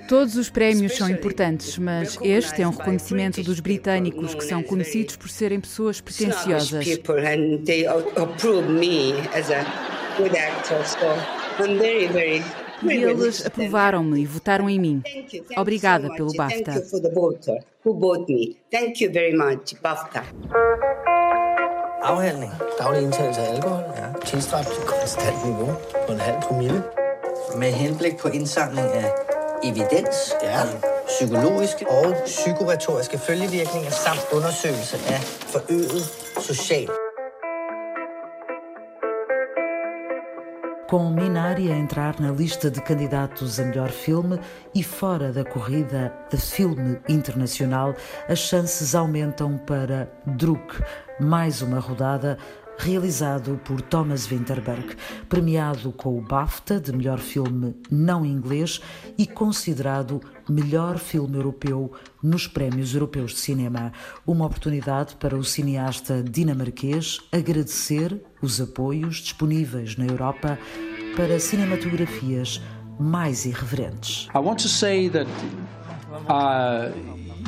Todos 0.09 0.37
os 0.37 0.49
prémios 0.49 0.97
são 0.97 1.09
importantes, 1.09 1.77
mas 1.79 2.17
este 2.23 2.63
é 2.63 2.67
um 2.67 2.71
reconhecimento 2.71 3.43
dos 3.43 3.59
britânicos, 3.59 4.35
que 4.35 4.45
são 4.45 4.63
conhecidos 4.63 5.17
por 5.17 5.29
serem 5.29 5.61
pessoas 5.61 6.01
pretensiosas. 6.01 6.85
E 12.89 12.95
eles 12.95 13.45
aprovaram-me 13.45 14.23
e 14.23 14.27
votaram 14.27 14.69
em 14.69 14.79
mim. 14.79 15.03
Obrigada 15.57 16.09
pelo 16.15 16.33
BAFTA. 16.35 16.73
Afhandling. 22.03 22.53
Daglig 22.79 23.03
indtagelse 23.03 23.41
af 23.41 23.55
alkohol 23.55 23.85
er 23.97 24.21
tilstræbt 24.25 24.69
til 24.69 24.83
konstant 24.83 25.45
niveau 25.45 25.73
på 26.07 26.13
en 26.13 26.21
halv 26.21 26.43
promille. 26.43 26.83
Med 27.57 27.73
henblik 27.73 28.17
på 28.17 28.29
indsamling 28.29 28.87
af 28.87 29.13
evidens, 29.65 30.35
ja. 30.43 30.61
psykologiske 31.07 31.89
og 31.89 32.15
psykoretoriske 32.25 33.19
følgevirkninger 33.19 33.91
samt 33.91 34.25
undersøgelse 34.33 34.97
af 34.97 35.21
forøget 35.53 36.03
social 36.41 36.89
Com 40.91 41.09
Minari 41.09 41.71
a 41.71 41.77
entrar 41.77 42.19
na 42.19 42.33
lista 42.33 42.69
de 42.69 42.83
candidatos 42.83 43.61
a 43.61 43.65
melhor 43.65 43.91
filme 43.91 44.41
e 44.75 44.83
fora 44.83 45.33
da 45.33 45.45
corrida 45.45 46.13
a 46.33 46.37
filme 46.37 46.99
internacional, 47.09 47.95
as 48.29 48.41
chances 48.41 48.93
aumentam 48.93 49.57
para 49.57 50.11
Druk, 50.27 50.83
mais 51.21 51.63
uma 51.63 51.79
rodada 51.79 52.37
realizado 52.81 53.61
por 53.63 53.83
Thomas 53.83 54.27
Winterberg, 54.27 54.97
premiado 55.29 55.93
com 55.93 56.17
o 56.17 56.23
BAFTA 56.23 56.81
de 56.81 56.93
melhor 56.93 57.19
filme 57.19 57.77
não 57.91 58.25
inglês 58.25 58.81
e 59.19 59.27
considerado 59.27 60.21
melhor 60.49 60.99
filme 60.99 61.37
europeu 61.37 61.93
nos 62.23 62.47
prémios 62.47 62.95
europeus 62.95 63.33
de 63.33 63.39
cinema. 63.39 63.93
Uma 64.27 64.47
oportunidade 64.47 65.15
para 65.17 65.37
o 65.37 65.45
cineasta 65.45 66.23
dinamarquês 66.23 67.21
agradecer 67.31 68.19
os 68.41 68.61
apoios 68.61 69.17
disponíveis 69.17 69.97
na 69.97 70.07
Europa 70.07 70.59
para 71.17 71.39
cinematografias 71.39 72.63
mais 72.99 73.45
irreverentes. 73.45 74.27
I 74.35 74.39
want 74.39 74.63
to 74.63 74.69
say 74.69 75.11
that 75.11 75.29
uh, 76.29 76.91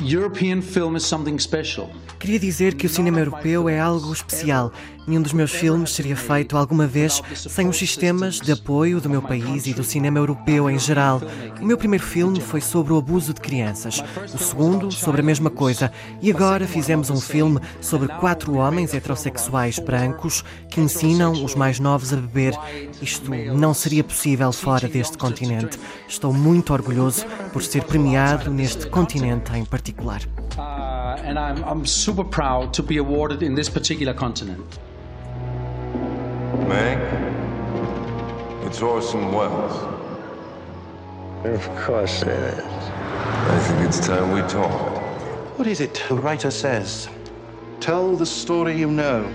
European 0.03 0.61
film 0.61 0.95
is 0.95 1.03
something 1.03 1.39
special. 1.39 1.89
Queria 2.23 2.39
dizer 2.39 2.75
que 2.75 2.85
o 2.85 2.89
cinema 2.89 3.19
europeu 3.19 3.67
é 3.67 3.77
algo 3.77 4.13
especial. 4.13 4.71
Nenhum 5.05 5.21
dos 5.21 5.33
meus 5.33 5.51
filmes 5.51 5.91
seria 5.91 6.15
feito 6.15 6.55
alguma 6.55 6.87
vez 6.87 7.21
sem 7.35 7.67
os 7.67 7.75
sistemas 7.75 8.39
de 8.39 8.49
apoio 8.53 9.01
do 9.01 9.09
meu 9.09 9.21
país 9.21 9.67
e 9.67 9.73
do 9.73 9.83
cinema 9.83 10.19
europeu 10.19 10.69
em 10.69 10.79
geral. 10.79 11.21
O 11.59 11.65
meu 11.65 11.77
primeiro 11.77 12.01
filme 12.01 12.39
foi 12.39 12.61
sobre 12.61 12.93
o 12.93 12.97
abuso 12.97 13.33
de 13.33 13.41
crianças, 13.41 14.01
o 14.33 14.37
segundo 14.37 14.89
sobre 14.89 15.19
a 15.19 15.23
mesma 15.23 15.49
coisa, 15.49 15.91
e 16.21 16.31
agora 16.31 16.65
fizemos 16.65 17.09
um 17.09 17.19
filme 17.19 17.59
sobre 17.81 18.07
quatro 18.07 18.53
homens 18.53 18.93
heterossexuais 18.93 19.77
brancos 19.77 20.45
que 20.69 20.79
ensinam 20.79 21.33
os 21.43 21.55
mais 21.55 21.77
novos 21.77 22.13
a 22.13 22.15
beber. 22.15 22.57
Isto 23.01 23.31
não 23.53 23.73
seria 23.73 24.01
possível 24.01 24.53
fora 24.53 24.87
deste 24.87 25.17
continente. 25.17 25.77
Estou 26.07 26.31
muito 26.31 26.71
orgulhoso 26.71 27.25
por 27.51 27.61
ser 27.61 27.83
premiado 27.83 28.49
neste 28.49 28.87
continente 28.87 29.51
em 29.57 29.65
particular. 29.65 30.21
Uh, 30.57 31.17
and 31.23 31.39
I'm, 31.39 31.63
I'm 31.63 31.85
super 31.85 32.23
proud 32.23 32.73
to 32.75 32.83
be 32.83 32.97
awarded 32.97 33.41
in 33.43 33.55
this 33.55 33.69
particular 33.69 34.13
continent. 34.13 34.79
Meg, 36.67 36.97
it's 38.65 38.81
Orson 38.81 39.31
Welles. 39.31 39.93
Of 41.45 41.67
course 41.75 42.21
it 42.21 42.29
is. 42.29 42.59
I 42.59 43.59
think 43.59 43.87
it's 43.87 43.99
time 43.99 44.31
we 44.31 44.41
talk. 44.49 45.01
What 45.57 45.67
is 45.67 45.81
it 45.81 46.01
the 46.07 46.15
writer 46.15 46.51
says? 46.51 47.09
Tell 47.79 48.15
the 48.15 48.25
story 48.25 48.77
you 48.77 48.89
know. 48.89 49.29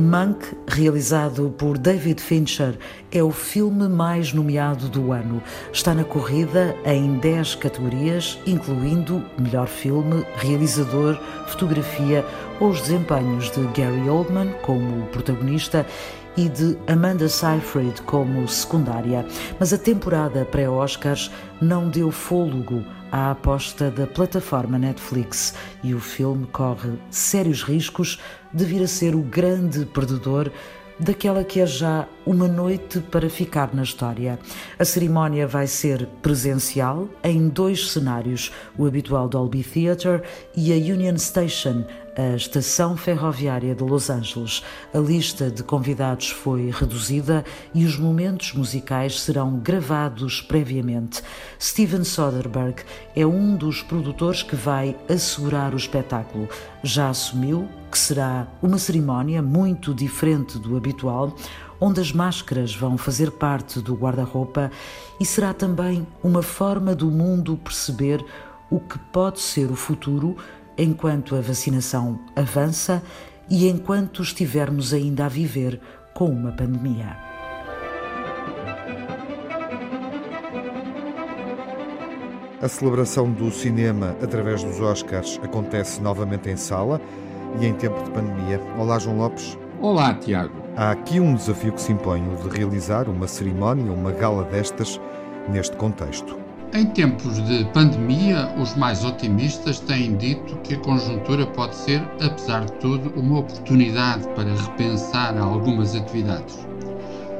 Monk, 0.00 0.56
realizado 0.66 1.54
por 1.58 1.76
David 1.76 2.20
Fincher, 2.20 2.78
é 3.12 3.22
o 3.22 3.30
filme 3.30 3.88
mais 3.88 4.32
nomeado 4.32 4.88
do 4.88 5.12
ano. 5.12 5.42
Está 5.72 5.94
na 5.94 6.04
corrida 6.04 6.74
em 6.84 7.18
10 7.18 7.56
categorias, 7.56 8.38
incluindo 8.46 9.22
melhor 9.38 9.68
filme, 9.68 10.24
realizador, 10.36 11.20
fotografia 11.46 12.24
ou 12.58 12.70
os 12.70 12.80
desempenhos 12.80 13.50
de 13.50 13.62
Gary 13.78 14.08
Oldman 14.08 14.50
como 14.62 15.06
protagonista 15.08 15.86
e 16.36 16.48
de 16.48 16.78
Amanda 16.86 17.28
Seyfried 17.28 18.00
como 18.02 18.48
secundária. 18.48 19.26
Mas 19.58 19.72
a 19.72 19.78
temporada 19.78 20.44
pré-Oscars 20.44 21.30
não 21.60 21.88
deu 21.88 22.10
fôlego 22.10 22.84
à 23.10 23.30
aposta 23.30 23.90
da 23.90 24.06
plataforma 24.06 24.78
Netflix 24.78 25.54
e 25.82 25.94
o 25.94 26.00
filme 26.00 26.46
corre 26.46 26.92
sérios 27.10 27.62
riscos 27.62 28.20
de 28.52 28.64
vir 28.64 28.82
a 28.82 28.86
ser 28.86 29.14
o 29.14 29.22
grande 29.22 29.84
perdedor 29.86 30.50
daquela 31.00 31.42
que 31.42 31.60
é 31.60 31.66
já 31.66 32.06
uma 32.26 32.46
noite 32.46 33.00
para 33.00 33.30
ficar 33.30 33.74
na 33.74 33.82
história. 33.82 34.38
A 34.78 34.84
cerimónia 34.84 35.46
vai 35.46 35.66
ser 35.66 36.06
presencial 36.20 37.08
em 37.24 37.48
dois 37.48 37.90
cenários, 37.90 38.52
o 38.76 38.86
habitual 38.86 39.28
Dolby 39.28 39.64
Theatre 39.64 40.22
e 40.54 40.72
a 40.72 40.76
Union 40.76 41.16
Station, 41.16 41.84
a 42.16 42.34
estação 42.34 42.96
ferroviária 42.96 43.74
de 43.74 43.82
Los 43.82 44.10
Angeles. 44.10 44.62
A 44.92 44.98
lista 44.98 45.50
de 45.50 45.62
convidados 45.62 46.30
foi 46.30 46.70
reduzida 46.70 47.44
e 47.74 47.84
os 47.84 47.98
momentos 47.98 48.52
musicais 48.52 49.20
serão 49.20 49.58
gravados 49.58 50.40
previamente. 50.40 51.22
Steven 51.60 52.04
Soderbergh 52.04 52.82
é 53.14 53.26
um 53.26 53.56
dos 53.56 53.82
produtores 53.82 54.42
que 54.42 54.56
vai 54.56 54.96
assegurar 55.08 55.74
o 55.74 55.76
espetáculo. 55.76 56.48
Já 56.82 57.08
assumiu 57.08 57.68
que 57.90 57.98
será 57.98 58.46
uma 58.62 58.78
cerimónia 58.78 59.42
muito 59.42 59.94
diferente 59.94 60.58
do 60.58 60.76
habitual, 60.76 61.34
onde 61.80 62.00
as 62.00 62.12
máscaras 62.12 62.74
vão 62.74 62.98
fazer 62.98 63.30
parte 63.30 63.80
do 63.80 63.94
guarda-roupa 63.94 64.70
e 65.18 65.24
será 65.24 65.54
também 65.54 66.06
uma 66.22 66.42
forma 66.42 66.94
do 66.94 67.10
mundo 67.10 67.56
perceber 67.56 68.24
o 68.70 68.78
que 68.78 68.98
pode 68.98 69.40
ser 69.40 69.70
o 69.70 69.74
futuro 69.74 70.36
enquanto 70.82 71.36
a 71.36 71.42
vacinação 71.42 72.18
avança 72.34 73.02
e 73.50 73.68
enquanto 73.68 74.22
estivermos 74.22 74.94
ainda 74.94 75.26
a 75.26 75.28
viver 75.28 75.78
com 76.14 76.24
uma 76.24 76.52
pandemia. 76.52 77.18
A 82.62 82.68
celebração 82.68 83.30
do 83.30 83.50
cinema 83.50 84.16
através 84.22 84.64
dos 84.64 84.80
Oscars 84.80 85.38
acontece 85.42 86.00
novamente 86.00 86.48
em 86.48 86.56
sala 86.56 87.00
e 87.60 87.66
em 87.66 87.74
tempo 87.74 88.02
de 88.02 88.10
pandemia. 88.10 88.60
Olá, 88.78 88.98
João 88.98 89.18
Lopes. 89.18 89.58
Olá, 89.80 90.14
Tiago. 90.14 90.54
Há 90.76 90.92
aqui 90.92 91.20
um 91.20 91.34
desafio 91.34 91.72
que 91.72 91.80
se 91.80 91.92
impõe, 91.92 92.26
o 92.26 92.36
de 92.36 92.56
realizar 92.56 93.08
uma 93.08 93.26
cerimónia, 93.26 93.92
uma 93.92 94.12
gala 94.12 94.44
destas, 94.44 94.98
neste 95.48 95.76
contexto. 95.76 96.38
Em 96.72 96.86
tempos 96.86 97.44
de 97.46 97.64
pandemia, 97.72 98.48
os 98.56 98.76
mais 98.76 99.04
otimistas 99.04 99.80
têm 99.80 100.16
dito 100.16 100.54
que 100.58 100.74
a 100.74 100.78
conjuntura 100.78 101.44
pode 101.44 101.74
ser, 101.74 102.00
apesar 102.24 102.64
de 102.64 102.72
tudo, 102.74 103.12
uma 103.18 103.40
oportunidade 103.40 104.28
para 104.36 104.54
repensar 104.54 105.36
algumas 105.36 105.96
atividades. 105.96 106.64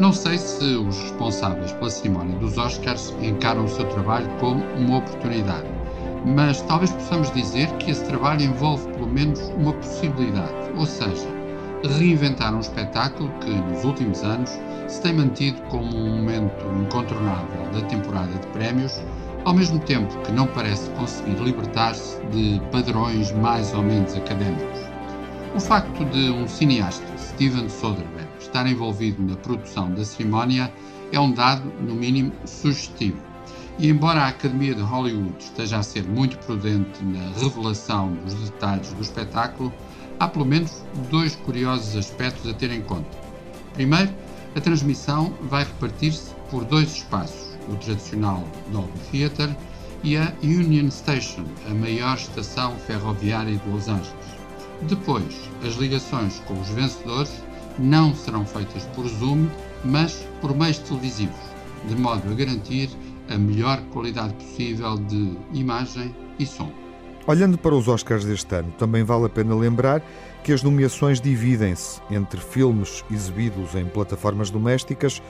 Não 0.00 0.12
sei 0.12 0.36
se 0.36 0.64
os 0.74 0.98
responsáveis 1.02 1.70
pela 1.74 1.90
cerimónia 1.90 2.36
dos 2.40 2.58
Oscars 2.58 3.14
encaram 3.22 3.66
o 3.66 3.68
seu 3.68 3.84
trabalho 3.90 4.28
como 4.40 4.64
uma 4.76 4.98
oportunidade, 4.98 5.68
mas 6.26 6.60
talvez 6.62 6.90
possamos 6.90 7.30
dizer 7.30 7.68
que 7.74 7.92
esse 7.92 8.04
trabalho 8.06 8.42
envolve 8.42 8.88
pelo 8.94 9.06
menos 9.06 9.38
uma 9.56 9.72
possibilidade, 9.74 10.72
ou 10.76 10.86
seja, 10.86 11.28
reinventar 11.98 12.52
um 12.52 12.60
espetáculo 12.60 13.30
que, 13.40 13.50
nos 13.50 13.84
últimos 13.84 14.24
anos, 14.24 14.50
se 14.88 15.00
tem 15.00 15.12
mantido 15.12 15.62
como 15.70 15.96
um 15.96 16.16
momento 16.16 16.66
incontornável 16.82 17.62
da 17.72 17.80
temporada 17.82 18.32
de 18.32 18.46
prémios 18.48 19.00
ao 19.44 19.54
mesmo 19.54 19.78
tempo 19.80 20.14
que 20.22 20.32
não 20.32 20.46
parece 20.46 20.90
conseguir 20.90 21.40
libertar-se 21.42 22.20
de 22.26 22.60
padrões 22.70 23.32
mais 23.32 23.72
ou 23.72 23.82
menos 23.82 24.14
académicos. 24.14 24.80
O 25.54 25.60
facto 25.60 26.04
de 26.04 26.30
um 26.30 26.46
cineasta, 26.46 27.06
Steven 27.18 27.68
Soderbergh, 27.68 28.28
estar 28.38 28.66
envolvido 28.66 29.22
na 29.22 29.36
produção 29.36 29.90
da 29.92 30.04
cerimónia 30.04 30.72
é 31.10 31.18
um 31.18 31.32
dado, 31.32 31.72
no 31.80 31.94
mínimo, 31.94 32.32
sugestivo. 32.44 33.16
E 33.78 33.88
embora 33.88 34.20
a 34.20 34.28
Academia 34.28 34.74
de 34.74 34.82
Hollywood 34.82 35.34
esteja 35.38 35.78
a 35.78 35.82
ser 35.82 36.04
muito 36.04 36.36
prudente 36.38 37.02
na 37.02 37.32
revelação 37.40 38.12
dos 38.24 38.34
detalhes 38.34 38.92
do 38.92 39.00
espetáculo, 39.00 39.72
há 40.20 40.28
pelo 40.28 40.44
menos 40.44 40.84
dois 41.10 41.34
curiosos 41.34 41.96
aspectos 41.96 42.48
a 42.48 42.54
ter 42.54 42.70
em 42.70 42.82
conta. 42.82 43.18
Primeiro, 43.72 44.10
a 44.54 44.60
transmissão 44.60 45.32
vai 45.42 45.64
repartir-se 45.64 46.34
por 46.50 46.64
dois 46.64 46.94
espaços 46.94 47.49
o 47.68 47.76
tradicional 47.76 48.44
Dolby 48.72 48.98
Theatre, 49.10 49.56
e 50.02 50.16
a 50.16 50.32
Union 50.42 50.90
Station, 50.90 51.44
a 51.68 51.74
maior 51.74 52.16
estação 52.16 52.74
ferroviária 52.86 53.56
de 53.56 53.70
Los 53.70 53.88
Angeles. 53.88 54.14
Depois, 54.82 55.50
as 55.66 55.74
ligações 55.74 56.40
com 56.46 56.58
os 56.58 56.68
vencedores 56.70 57.42
não 57.78 58.14
serão 58.14 58.46
feitas 58.46 58.84
por 58.94 59.06
Zoom, 59.06 59.46
mas 59.84 60.26
por 60.40 60.56
meios 60.56 60.78
televisivos, 60.78 61.36
de 61.86 61.96
modo 61.96 62.30
a 62.30 62.34
garantir 62.34 62.88
a 63.28 63.36
melhor 63.36 63.80
qualidade 63.92 64.32
possível 64.34 64.96
de 64.96 65.36
imagem 65.52 66.14
e 66.38 66.46
som. 66.46 66.72
Olhando 67.26 67.58
para 67.58 67.74
os 67.74 67.86
Oscars 67.86 68.24
deste 68.24 68.54
ano, 68.54 68.72
também 68.78 69.04
vale 69.04 69.26
a 69.26 69.28
pena 69.28 69.54
lembrar 69.54 70.02
que 70.42 70.52
as 70.52 70.62
nomeações 70.62 71.20
dividem-se 71.20 72.00
entre 72.10 72.40
filmes 72.40 73.04
exibidos 73.10 73.74
em 73.74 73.84
plataformas 73.84 74.50
domésticas 74.50 75.22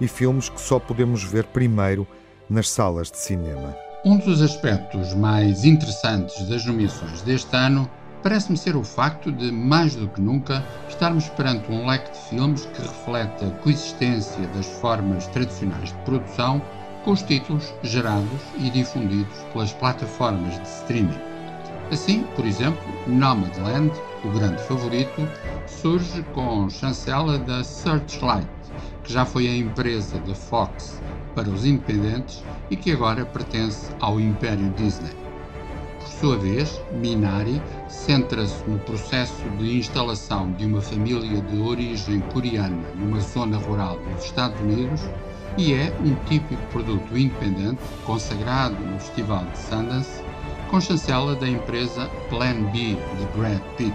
e 0.00 0.08
filmes 0.08 0.48
que 0.48 0.60
só 0.60 0.78
podemos 0.78 1.22
ver 1.22 1.44
primeiro 1.46 2.06
nas 2.48 2.68
salas 2.68 3.10
de 3.10 3.18
cinema. 3.18 3.76
Um 4.04 4.18
dos 4.18 4.40
aspectos 4.40 5.14
mais 5.14 5.64
interessantes 5.64 6.46
das 6.48 6.64
nomeações 6.64 7.22
deste 7.22 7.56
ano 7.56 7.90
parece-me 8.22 8.56
ser 8.56 8.76
o 8.76 8.82
facto 8.82 9.30
de, 9.30 9.52
mais 9.52 9.94
do 9.94 10.08
que 10.08 10.20
nunca, 10.20 10.64
estarmos 10.88 11.28
perante 11.30 11.70
um 11.70 11.86
leque 11.86 12.10
de 12.10 12.18
filmes 12.28 12.66
que 12.66 12.82
reflete 12.82 13.44
a 13.44 13.50
coexistência 13.62 14.46
das 14.48 14.66
formas 14.66 15.26
tradicionais 15.28 15.90
de 15.90 15.98
produção 15.98 16.60
com 17.04 17.12
os 17.12 17.22
títulos 17.22 17.72
gerados 17.84 18.40
e 18.58 18.68
difundidos 18.70 19.38
pelas 19.52 19.72
plataformas 19.72 20.54
de 20.54 20.68
streaming. 20.68 21.20
Assim, 21.92 22.24
por 22.34 22.44
exemplo, 22.44 22.82
Nomadland, 23.06 23.92
o 24.24 24.30
grande 24.30 24.60
favorito, 24.64 25.28
surge 25.68 26.24
com 26.34 26.68
chancela 26.68 27.38
da 27.38 27.62
Searchlight, 27.62 28.48
que 29.06 29.12
já 29.12 29.24
foi 29.24 29.46
a 29.46 29.56
empresa 29.56 30.18
da 30.18 30.34
Fox 30.34 31.00
para 31.34 31.48
os 31.48 31.64
independentes 31.64 32.42
e 32.68 32.76
que 32.76 32.90
agora 32.90 33.24
pertence 33.24 33.92
ao 34.00 34.18
Império 34.20 34.68
Disney. 34.70 35.12
Por 36.00 36.08
sua 36.08 36.36
vez, 36.36 36.80
Minari 36.92 37.62
centra-se 37.88 38.68
no 38.68 38.78
processo 38.80 39.48
de 39.58 39.78
instalação 39.78 40.50
de 40.52 40.66
uma 40.66 40.80
família 40.80 41.40
de 41.40 41.58
origem 41.58 42.20
coreana 42.32 42.82
numa 42.96 43.20
zona 43.20 43.58
rural 43.58 43.98
dos 44.12 44.24
Estados 44.24 44.60
Unidos 44.60 45.02
e 45.56 45.72
é 45.72 45.94
um 46.04 46.14
típico 46.24 46.60
produto 46.72 47.16
independente 47.16 47.80
consagrado 48.04 48.76
no 48.84 48.98
Festival 48.98 49.44
de 49.52 49.58
Sundance 49.58 50.22
com 50.68 50.80
chancela 50.80 51.36
da 51.36 51.48
empresa 51.48 52.10
Plan 52.28 52.64
B 52.72 52.96
de 52.96 53.38
Brad 53.38 53.60
Pitt. 53.76 53.94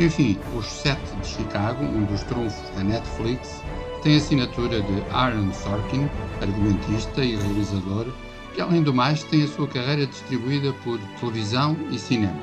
Enfim, 0.00 0.38
Os 0.56 0.66
Sete 0.66 1.14
de 1.20 1.28
Chicago, 1.28 1.84
um 1.84 2.04
dos 2.04 2.22
trunfos 2.22 2.68
da 2.70 2.82
Netflix, 2.82 3.62
tem 4.04 4.14
a 4.14 4.18
assinatura 4.18 4.82
de 4.82 5.02
Aaron 5.10 5.50
Sorkin, 5.54 6.06
argumentista 6.42 7.24
e 7.24 7.36
realizador, 7.36 8.06
que 8.54 8.60
além 8.60 8.82
do 8.82 8.92
mais 8.92 9.24
tem 9.24 9.42
a 9.42 9.48
sua 9.48 9.66
carreira 9.66 10.06
distribuída 10.06 10.74
por 10.84 11.00
televisão 11.18 11.74
e 11.90 11.98
cinema. 11.98 12.42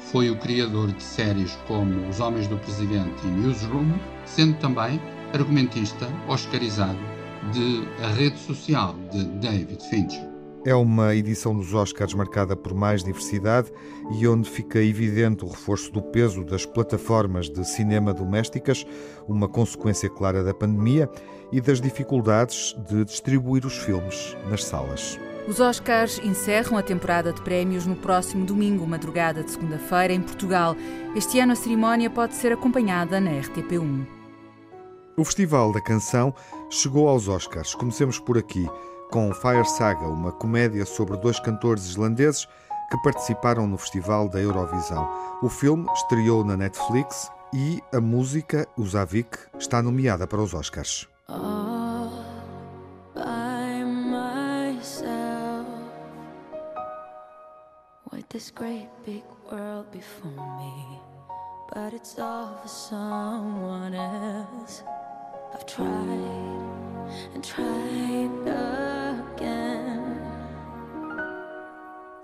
Foi 0.00 0.30
o 0.30 0.36
criador 0.36 0.90
de 0.90 1.02
séries 1.02 1.56
como 1.68 2.08
Os 2.08 2.18
Homens 2.18 2.48
do 2.48 2.58
Presidente 2.58 3.24
e 3.24 3.28
Newsroom, 3.28 3.92
sendo 4.24 4.58
também 4.58 5.00
argumentista 5.32 6.08
oscarizado 6.28 6.98
de 7.52 7.86
A 8.04 8.08
Rede 8.08 8.38
Social 8.38 8.96
de 9.12 9.24
David 9.24 9.78
Fincher. 9.88 10.35
É 10.66 10.74
uma 10.74 11.14
edição 11.14 11.54
dos 11.54 11.72
Oscars 11.72 12.12
marcada 12.12 12.56
por 12.56 12.74
mais 12.74 13.04
diversidade 13.04 13.72
e 14.18 14.26
onde 14.26 14.50
fica 14.50 14.82
evidente 14.82 15.44
o 15.44 15.48
reforço 15.48 15.92
do 15.92 16.02
peso 16.02 16.42
das 16.42 16.66
plataformas 16.66 17.48
de 17.48 17.64
cinema 17.64 18.12
domésticas, 18.12 18.84
uma 19.28 19.46
consequência 19.46 20.10
clara 20.10 20.42
da 20.42 20.52
pandemia 20.52 21.08
e 21.52 21.60
das 21.60 21.80
dificuldades 21.80 22.74
de 22.90 23.04
distribuir 23.04 23.64
os 23.64 23.78
filmes 23.78 24.36
nas 24.50 24.64
salas. 24.64 25.20
Os 25.46 25.60
Oscars 25.60 26.18
encerram 26.24 26.76
a 26.76 26.82
temporada 26.82 27.32
de 27.32 27.40
prémios 27.42 27.86
no 27.86 27.94
próximo 27.94 28.44
domingo, 28.44 28.84
madrugada 28.88 29.44
de 29.44 29.52
segunda-feira, 29.52 30.14
em 30.14 30.20
Portugal. 30.20 30.74
Este 31.14 31.38
ano 31.38 31.52
a 31.52 31.56
cerimónia 31.56 32.10
pode 32.10 32.34
ser 32.34 32.50
acompanhada 32.52 33.20
na 33.20 33.30
RTP1. 33.30 34.04
O 35.16 35.24
Festival 35.24 35.72
da 35.72 35.80
Canção 35.80 36.34
chegou 36.68 37.08
aos 37.08 37.28
Oscars. 37.28 37.72
Comecemos 37.72 38.18
por 38.18 38.36
aqui 38.36 38.68
com 39.10 39.32
Fire 39.32 39.68
Saga, 39.68 40.06
uma 40.06 40.32
comédia 40.32 40.84
sobre 40.84 41.16
dois 41.16 41.38
cantores 41.40 41.86
islandeses 41.86 42.46
que 42.90 43.02
participaram 43.02 43.66
no 43.66 43.78
Festival 43.78 44.28
da 44.28 44.40
Eurovisão. 44.40 45.08
O 45.42 45.48
filme 45.48 45.86
estreou 45.94 46.44
na 46.44 46.56
Netflix 46.56 47.30
e 47.52 47.82
a 47.92 48.00
música, 48.00 48.66
Usavik, 48.76 49.38
está 49.58 49.82
nomeada 49.82 50.26
para 50.26 50.40
os 50.40 50.54
Oscars. 50.54 51.08
this 58.36 58.50
great 58.50 58.88
big 59.06 59.22
world 59.50 59.90
before 59.92 60.30
me, 60.58 61.00
but 61.72 61.94
it's 61.94 62.18
all 62.18 62.54
for 62.60 62.68
someone 62.68 63.94
else. 63.94 64.82
I've 65.54 65.64
tried 65.64 66.65
and 67.34 67.44
tried 67.44 68.30
again 69.34 70.20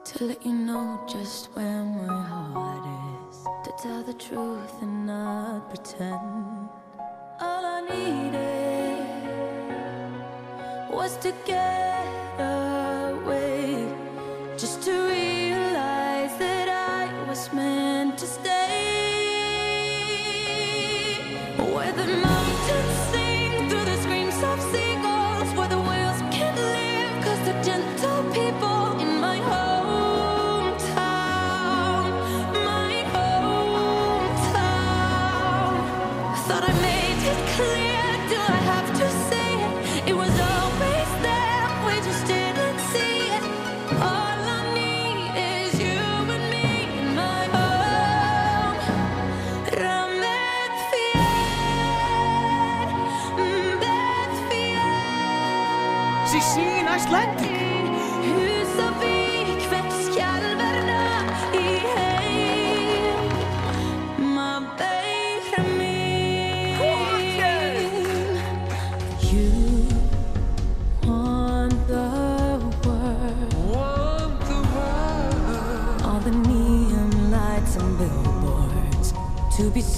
to 0.04 0.24
let 0.24 0.44
you 0.44 0.52
know 0.52 1.00
just 1.08 1.46
where 1.54 1.84
my 1.84 2.22
heart 2.22 2.84
is, 3.30 3.44
to 3.64 3.72
tell 3.82 4.02
the 4.02 4.14
truth 4.14 4.82
and 4.82 5.06
not 5.06 5.68
pretend. 5.68 6.68
All 7.40 7.64
I 7.64 7.80
needed 7.92 9.02
was 10.90 11.16
to 11.18 11.32
get 11.44 12.06
away, 12.38 13.88
just 14.56 14.82
to 14.82 14.92
realize 14.92 16.36
that 16.38 16.68
I 16.68 17.28
was 17.28 17.52
meant 17.52 17.91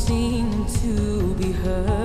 to 0.07 0.11
be 0.11 0.17
seen, 0.17 0.67
to 0.67 1.35
be 1.35 1.53
heard. 1.53 2.04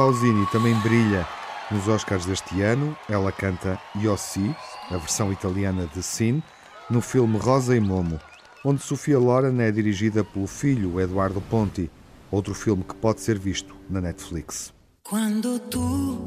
Pausini 0.00 0.46
também 0.46 0.74
brilha 0.76 1.28
nos 1.70 1.86
Oscars 1.86 2.24
deste 2.24 2.62
ano. 2.62 2.96
Ela 3.06 3.30
canta 3.30 3.78
Yossi, 3.94 4.56
a 4.90 4.96
versão 4.96 5.30
italiana 5.30 5.86
de 5.94 6.02
Sin, 6.02 6.42
no 6.88 7.02
filme 7.02 7.36
Rosa 7.36 7.76
e 7.76 7.80
Momo, 7.80 8.18
onde 8.64 8.80
Sofia 8.80 9.18
Loren 9.18 9.60
é 9.60 9.70
dirigida 9.70 10.24
pelo 10.24 10.46
filho 10.46 10.98
Eduardo 10.98 11.42
Ponti, 11.42 11.90
outro 12.30 12.54
filme 12.54 12.82
que 12.82 12.94
pode 12.94 13.20
ser 13.20 13.38
visto 13.38 13.76
na 13.90 14.00
Netflix. 14.00 14.72
Quando 15.02 15.58
tu 15.68 16.18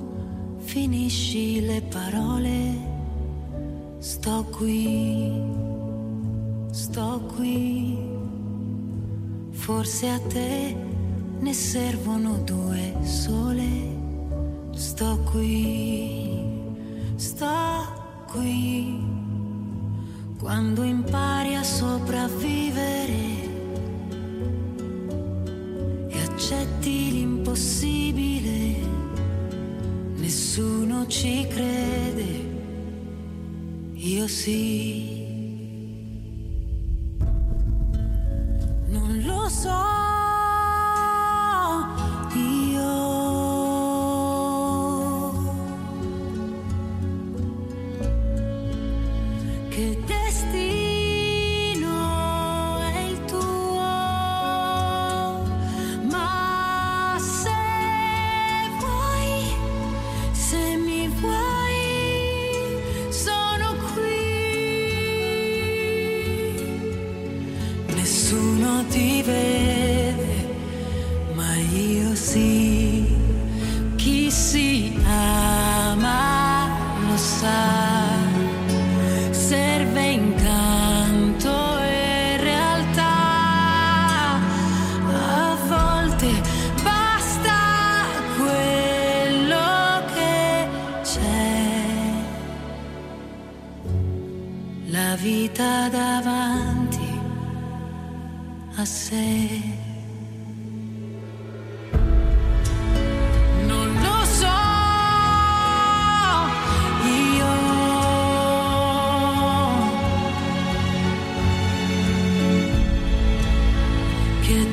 finisci 0.67 1.59
le 1.62 1.81
parole, 1.81 2.77
sto 3.99 4.43
qui, 4.55 5.33
sto 6.71 7.19
qui. 7.36 7.97
Forse 9.51 10.09
a 10.09 10.19
te 10.29 10.92
ne 11.43 11.53
servono 11.53 12.38
due 12.45 12.93
sole. 13.01 13.67
Sto 14.71 15.19
qui, 15.29 16.39
sto 17.15 18.25
qui. 18.32 19.01
Quando 20.39 20.84
impari 20.84 21.56
a 21.56 21.63
sopravvivere 21.63 23.21
e 26.08 26.21
accetti 26.21 27.12
l'impossibile, 27.12 28.75
nessuno 30.15 31.08
ci 31.08 31.45
crede, 31.47 32.49
io 33.93 34.27
sì. 34.27 35.12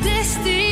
Destino 0.02 0.69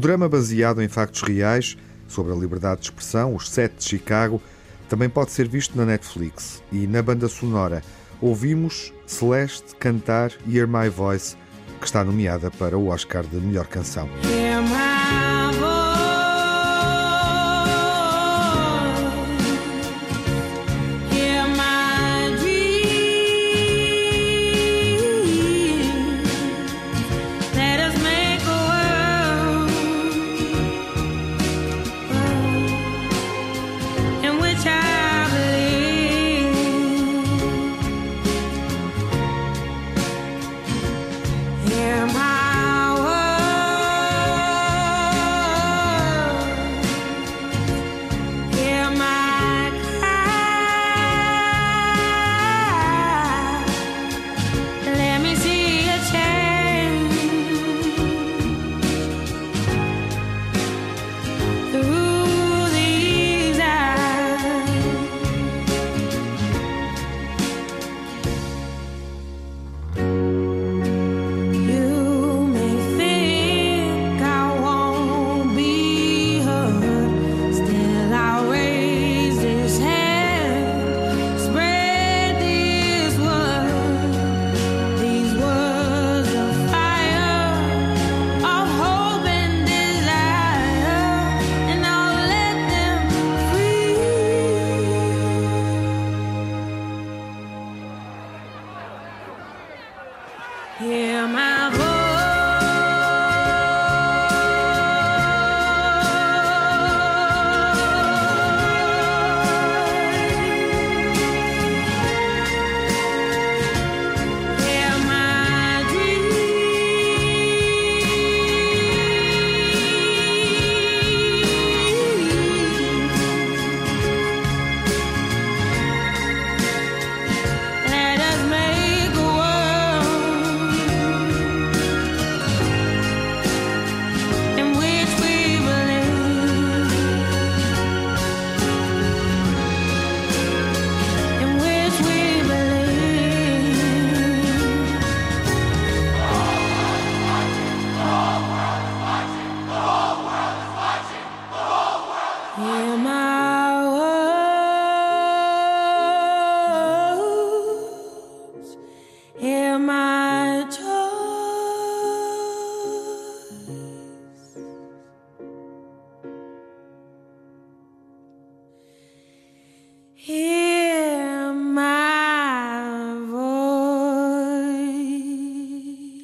drama 0.00 0.28
baseado 0.28 0.82
em 0.82 0.88
factos 0.88 1.22
reais 1.22 1.76
sobre 2.08 2.32
a 2.32 2.36
liberdade 2.36 2.80
de 2.80 2.86
expressão, 2.86 3.34
Os 3.34 3.48
Sete 3.48 3.76
de 3.78 3.84
Chicago, 3.84 4.42
também 4.88 5.08
pode 5.08 5.30
ser 5.30 5.46
visto 5.46 5.76
na 5.76 5.84
Netflix. 5.84 6.60
E 6.72 6.86
na 6.86 7.00
banda 7.00 7.28
sonora 7.28 7.82
ouvimos 8.20 8.92
Celeste 9.06 9.76
cantar 9.78 10.32
Hear 10.48 10.66
My 10.66 10.88
Voice, 10.88 11.36
que 11.78 11.86
está 11.86 12.02
nomeada 12.02 12.50
para 12.50 12.76
o 12.76 12.88
Oscar 12.88 13.22
de 13.22 13.36
melhor 13.36 13.66
canção. 13.66 14.08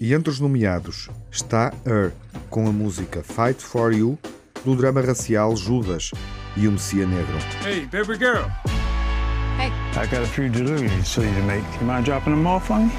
E 0.06 0.14
entre 0.14 0.30
os 0.30 0.38
nomeados 0.38 1.10
está 1.32 1.72
Her, 1.84 2.12
com 2.48 2.68
a 2.68 2.70
música 2.70 3.24
Fight 3.24 3.60
For 3.60 3.92
You, 3.92 4.16
do 4.64 4.76
drama 4.76 5.00
racial 5.00 5.56
Judas 5.56 6.12
e 6.56 6.68
o 6.68 6.70
Messia 6.70 7.04
Negro. 7.04 7.36
Hey, 7.64 7.86
baby 7.86 8.16
girl. 8.16 8.48
Hey. 9.58 9.72
I 10.00 10.06
got 10.06 10.22
a 10.22 10.26
few 10.26 10.48
deliveries 10.48 11.12
for 11.12 11.24
you 11.24 11.34
to 11.34 11.42
make. 11.42 11.64
You 11.80 11.88
mind 11.88 12.04
dropping 12.04 12.36
them 12.36 12.46
off 12.46 12.68
for 12.68 12.78
me? 12.78 12.92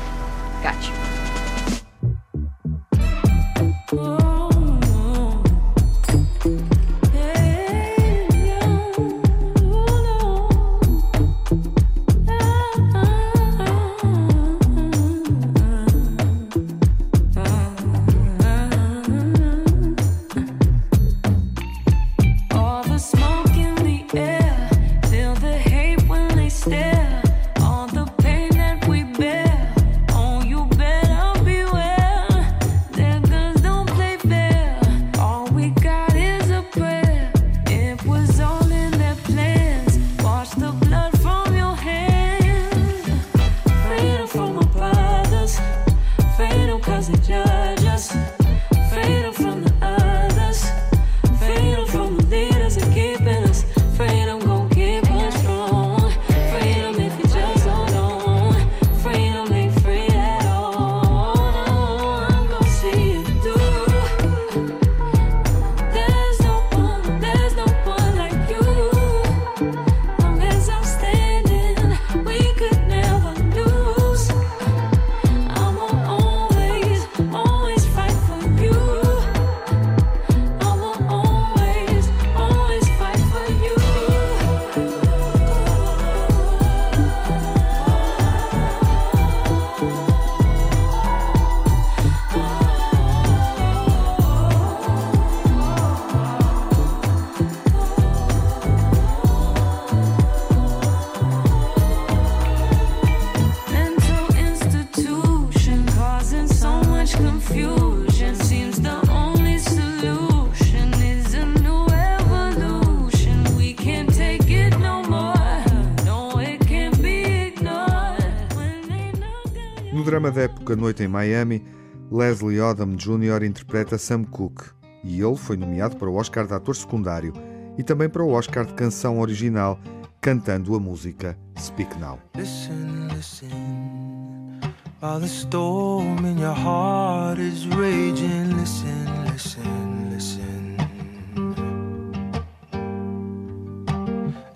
Noite 120.97 121.03
em 121.03 121.07
Miami, 121.07 121.63
Leslie 122.11 122.59
Odom 122.59 122.95
Jr. 122.95 123.43
interpreta 123.43 123.97
Sam 123.97 124.23
Cooke 124.23 124.63
e 125.03 125.21
ele 125.21 125.35
foi 125.35 125.55
nomeado 125.55 125.95
para 125.95 126.09
o 126.09 126.15
Oscar 126.15 126.47
de 126.47 126.53
ator 126.53 126.75
secundário 126.75 127.33
e 127.77 127.83
também 127.83 128.09
para 128.09 128.23
o 128.23 128.31
Oscar 128.31 128.65
de 128.65 128.73
canção 128.73 129.19
original, 129.19 129.79
cantando 130.19 130.75
a 130.75 130.79
música 130.79 131.37
Speak 131.59 131.95
Now. 131.99 132.19
Listen, 132.35 133.09
listen, 133.15 134.59
while 134.99 135.19
the 135.19 135.27
storm 135.27 136.25
in 136.25 136.39
your 136.39 136.55
heart 136.55 137.39
is 137.39 137.67
raging. 137.67 138.55
Listen, 138.57 139.05
listen, 139.31 140.09
listen. 140.11 140.77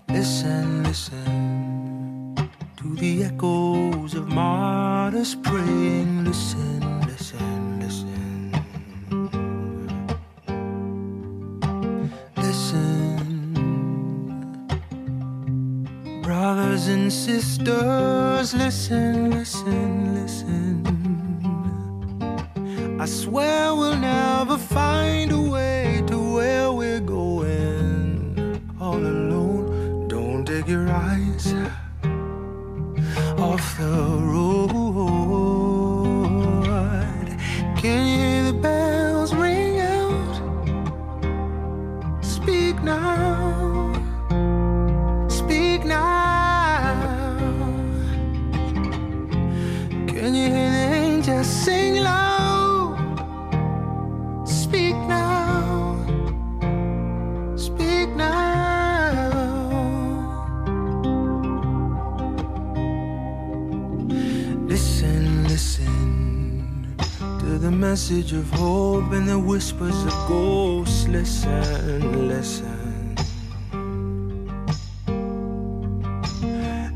Listen, 0.10 0.84
listen 0.84 1.41
the 3.02 3.24
echoes 3.24 4.14
of 4.14 4.28
martyrs 4.28 5.34
praying. 5.34 6.24
Listen, 6.24 7.02
listen, 7.08 7.80
listen. 7.80 8.52
Listen, 12.38 13.82
brothers 16.22 16.88
and 16.90 17.12
sisters, 17.12 18.54
listen, 18.54 19.32
listen, 19.32 20.14
listen. 20.14 20.86
I 23.00 23.06
swear 23.08 23.74
we'll 23.74 23.98
never 23.98 24.21
off 33.82 34.21
message 67.92 68.32
of 68.32 68.50
hope 68.52 69.12
and 69.12 69.28
the 69.28 69.38
whispers 69.38 70.06
of 70.06 70.14
ghosts. 70.26 71.10
Listen, 71.10 72.26
listen. 72.30 73.16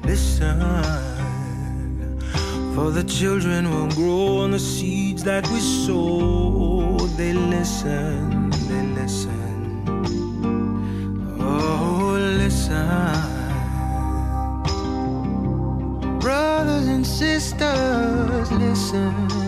Listen, 0.05 0.61
for 2.73 2.91
the 2.91 3.03
children 3.03 3.69
will 3.71 3.89
grow 3.89 4.37
on 4.43 4.51
the 4.51 4.59
seeds 4.59 5.21
that 5.25 5.45
we 5.49 5.59
sow. 5.59 6.97
They 7.17 7.33
listen, 7.33 8.49
they 8.69 8.83
listen. 9.01 9.83
Oh, 11.41 12.15
listen. 12.37 13.19
Brothers 16.21 16.87
and 16.87 17.05
sisters, 17.05 18.49
listen. 18.53 19.44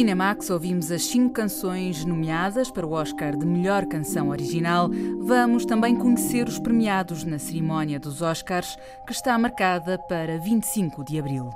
Cinemax 0.00 0.48
ouvimos 0.48 0.90
as 0.90 1.04
cinco 1.04 1.34
canções 1.34 2.06
nomeadas 2.06 2.70
para 2.70 2.86
o 2.86 2.92
Oscar 2.92 3.36
de 3.36 3.44
Melhor 3.44 3.84
Canção 3.84 4.30
Original. 4.30 4.88
Vamos 5.20 5.66
também 5.66 5.94
conhecer 5.94 6.48
os 6.48 6.58
premiados 6.58 7.22
na 7.22 7.38
cerimónia 7.38 8.00
dos 8.00 8.22
Oscars, 8.22 8.78
que 9.06 9.12
está 9.12 9.36
marcada 9.36 9.98
para 10.08 10.38
25 10.38 11.04
de 11.04 11.18
abril. 11.18 11.50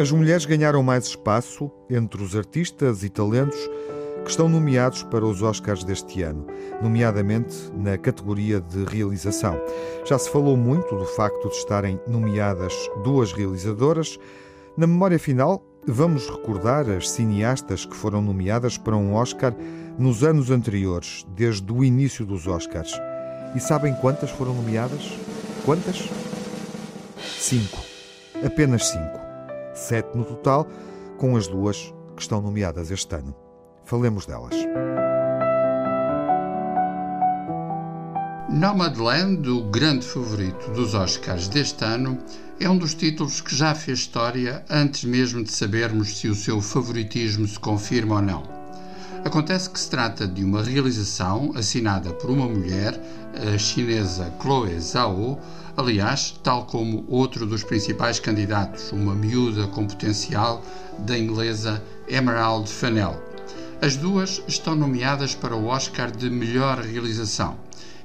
As 0.00 0.10
mulheres 0.10 0.44
ganharam 0.44 0.82
mais 0.82 1.06
espaço 1.06 1.70
entre 1.88 2.24
os 2.24 2.34
artistas 2.34 3.04
e 3.04 3.08
talentos 3.08 3.70
que 4.28 4.32
estão 4.32 4.46
nomeados 4.46 5.02
para 5.04 5.24
os 5.24 5.40
Oscars 5.40 5.82
deste 5.82 6.20
ano, 6.20 6.46
nomeadamente 6.82 7.56
na 7.74 7.96
categoria 7.96 8.60
de 8.60 8.84
realização. 8.84 9.58
Já 10.04 10.18
se 10.18 10.28
falou 10.28 10.54
muito 10.54 10.94
do 10.94 11.06
facto 11.06 11.48
de 11.48 11.54
estarem 11.54 11.98
nomeadas 12.06 12.74
duas 13.02 13.32
realizadoras. 13.32 14.18
Na 14.76 14.86
memória 14.86 15.18
final, 15.18 15.64
vamos 15.86 16.28
recordar 16.28 16.90
as 16.90 17.08
cineastas 17.08 17.86
que 17.86 17.96
foram 17.96 18.20
nomeadas 18.20 18.76
para 18.76 18.94
um 18.94 19.14
Oscar 19.14 19.56
nos 19.98 20.22
anos 20.22 20.50
anteriores, 20.50 21.26
desde 21.30 21.72
o 21.72 21.82
início 21.82 22.26
dos 22.26 22.46
Oscars. 22.46 22.92
E 23.56 23.60
sabem 23.60 23.94
quantas 23.94 24.30
foram 24.30 24.52
nomeadas? 24.52 25.10
Quantas? 25.64 26.06
Cinco. 27.18 27.78
Apenas 28.44 28.88
cinco. 28.88 29.20
Sete 29.72 30.14
no 30.14 30.24
total, 30.26 30.66
com 31.16 31.34
as 31.34 31.48
duas 31.48 31.94
que 32.14 32.20
estão 32.20 32.42
nomeadas 32.42 32.90
este 32.90 33.14
ano. 33.14 33.47
Falemos 33.88 34.26
delas. 34.26 34.54
Nomadland, 38.50 39.48
o 39.48 39.62
grande 39.62 40.04
favorito 40.04 40.70
dos 40.72 40.92
Oscars 40.92 41.48
deste 41.48 41.82
ano, 41.86 42.18
é 42.60 42.68
um 42.68 42.76
dos 42.76 42.92
títulos 42.92 43.40
que 43.40 43.56
já 43.56 43.74
fez 43.74 44.00
história 44.00 44.62
antes 44.68 45.04
mesmo 45.04 45.42
de 45.42 45.50
sabermos 45.50 46.18
se 46.18 46.28
o 46.28 46.34
seu 46.34 46.60
favoritismo 46.60 47.48
se 47.48 47.58
confirma 47.58 48.16
ou 48.16 48.22
não. 48.22 48.42
Acontece 49.24 49.70
que 49.70 49.80
se 49.80 49.88
trata 49.88 50.28
de 50.28 50.44
uma 50.44 50.62
realização 50.62 51.52
assinada 51.56 52.12
por 52.12 52.28
uma 52.28 52.46
mulher, 52.46 53.00
a 53.54 53.56
chinesa 53.56 54.30
Chloe 54.38 54.78
Zhao, 54.78 55.40
aliás, 55.78 56.38
tal 56.42 56.66
como 56.66 57.06
outro 57.08 57.46
dos 57.46 57.64
principais 57.64 58.20
candidatos, 58.20 58.92
uma 58.92 59.14
miúda 59.14 59.66
com 59.68 59.86
potencial 59.86 60.62
da 60.98 61.18
inglesa 61.18 61.82
Emerald 62.06 62.68
Fennell. 62.68 63.27
As 63.80 63.96
duas 63.96 64.42
estão 64.48 64.74
nomeadas 64.74 65.36
para 65.36 65.54
o 65.54 65.66
Oscar 65.66 66.10
de 66.10 66.28
Melhor 66.28 66.80
Realização 66.80 67.56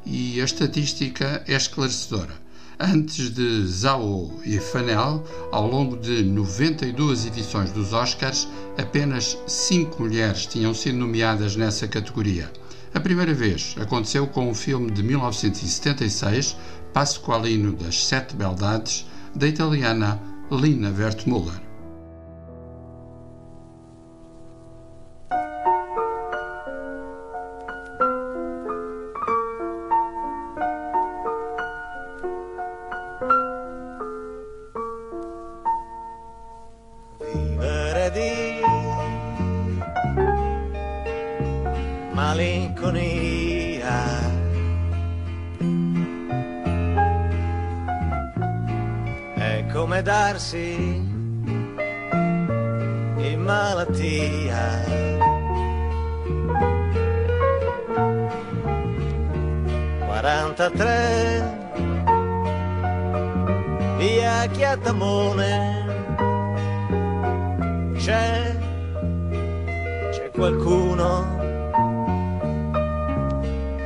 e 0.06 0.40
a 0.40 0.46
estatística 0.46 1.44
é 1.48 1.56
esclarecedora. 1.56 2.34
Antes 2.80 3.32
de 3.32 3.66
Zhao 3.66 4.40
e 4.46 4.60
Fennell, 4.60 5.24
ao 5.52 5.68
longo 5.68 5.98
de 5.98 6.22
92 6.24 7.26
edições 7.26 7.72
dos 7.72 7.92
Oscars, 7.92 8.48
apenas 8.78 9.36
cinco 9.48 10.04
mulheres 10.04 10.46
tinham 10.46 10.76
sido 10.76 11.00
nomeadas 11.00 11.56
nessa 11.56 11.88
categoria. 11.88 12.52
A 12.94 13.00
primeira 13.00 13.34
vez 13.34 13.76
aconteceu 13.80 14.28
com 14.28 14.52
o 14.52 14.56
filme 14.56 14.92
de 14.92 15.02
1976, 15.02 16.56
Pasqualino 16.94 17.74
das 17.74 18.06
Sete 18.06 18.36
Beldades, 18.36 19.08
da 19.34 19.48
italiana 19.48 20.22
Lina 20.52 20.94
Wertmuller. 20.96 21.73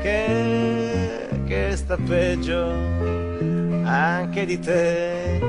Che, 0.08 1.28
che 1.46 1.76
sta 1.76 1.98
peggio 1.98 2.62
anche 3.84 4.46
di 4.46 4.60
te. 4.60 5.40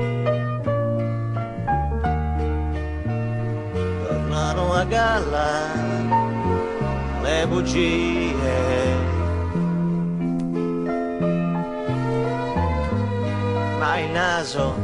Tornano 4.05 4.73
a 4.73 4.83
galla 4.83 5.49
le 7.21 7.47
bugie. 7.47 8.17
Ma 13.79 13.99
il 13.99 14.09
naso 14.11 14.75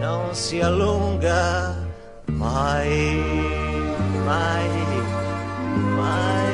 non 0.00 0.34
si 0.34 0.60
allunga 0.60 1.74
mai, 2.26 3.22
mai, 4.24 4.70
mai. 5.96 6.51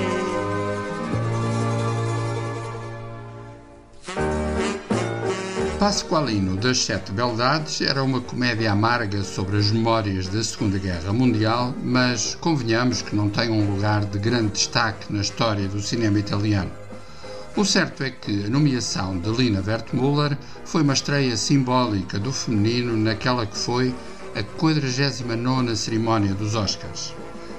Pasqualino 5.78 6.56
das 6.56 6.78
Sete 6.78 7.12
Beldades 7.12 7.80
era 7.80 8.02
uma 8.02 8.20
comédia 8.20 8.72
amarga 8.72 9.22
sobre 9.22 9.58
as 9.58 9.70
memórias 9.70 10.26
da 10.26 10.42
Segunda 10.42 10.76
Guerra 10.76 11.12
Mundial, 11.12 11.72
mas 11.80 12.34
convenhamos 12.34 13.00
que 13.00 13.14
não 13.14 13.30
tem 13.30 13.48
um 13.48 13.74
lugar 13.74 14.04
de 14.04 14.18
grande 14.18 14.54
destaque 14.54 15.12
na 15.12 15.20
história 15.20 15.68
do 15.68 15.80
cinema 15.80 16.18
italiano. 16.18 16.72
O 17.56 17.64
certo 17.64 18.02
é 18.02 18.10
que 18.10 18.46
a 18.46 18.50
nomeação 18.50 19.20
de 19.20 19.30
Lina 19.30 19.62
Wertmuller 19.64 20.36
foi 20.64 20.82
uma 20.82 20.94
estreia 20.94 21.36
simbólica 21.36 22.18
do 22.18 22.32
feminino 22.32 22.96
naquela 22.96 23.46
que 23.46 23.56
foi 23.56 23.94
a 24.34 24.42
49ª 24.42 25.76
cerimónia 25.76 26.34
dos 26.34 26.56
Oscars. 26.56 27.14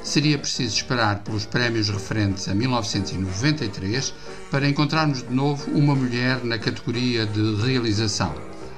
Seria 0.10 0.40
preciso 0.40 0.76
esperar 0.76 1.20
pelos 1.20 1.46
prémios 1.46 1.88
referentes 1.88 2.48
a 2.48 2.56
1993 2.56 4.12
para 4.50 4.68
encontrarmos 4.68 5.22
de 5.22 5.32
novo 5.32 5.70
uma 5.70 5.94
mulher 5.94 6.44
na 6.44 6.58
categoria 6.58 7.28
de 7.28 7.62
realização. 7.62 8.34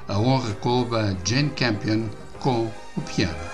A 0.10 0.20
honra 0.20 0.54
coube 0.56 0.98
a 0.98 1.16
Jane 1.24 1.52
Campion 1.52 2.10
com 2.42 2.70
o 2.98 3.02
piano. 3.02 3.51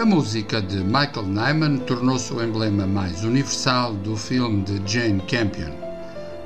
A 0.00 0.06
música 0.06 0.62
de 0.62 0.78
Michael 0.78 1.26
Nyman 1.26 1.76
tornou-se 1.80 2.32
o 2.32 2.42
emblema 2.42 2.86
mais 2.86 3.22
universal 3.22 3.92
do 3.92 4.16
filme 4.16 4.62
de 4.62 4.80
Jane 4.90 5.20
Campion. 5.28 5.72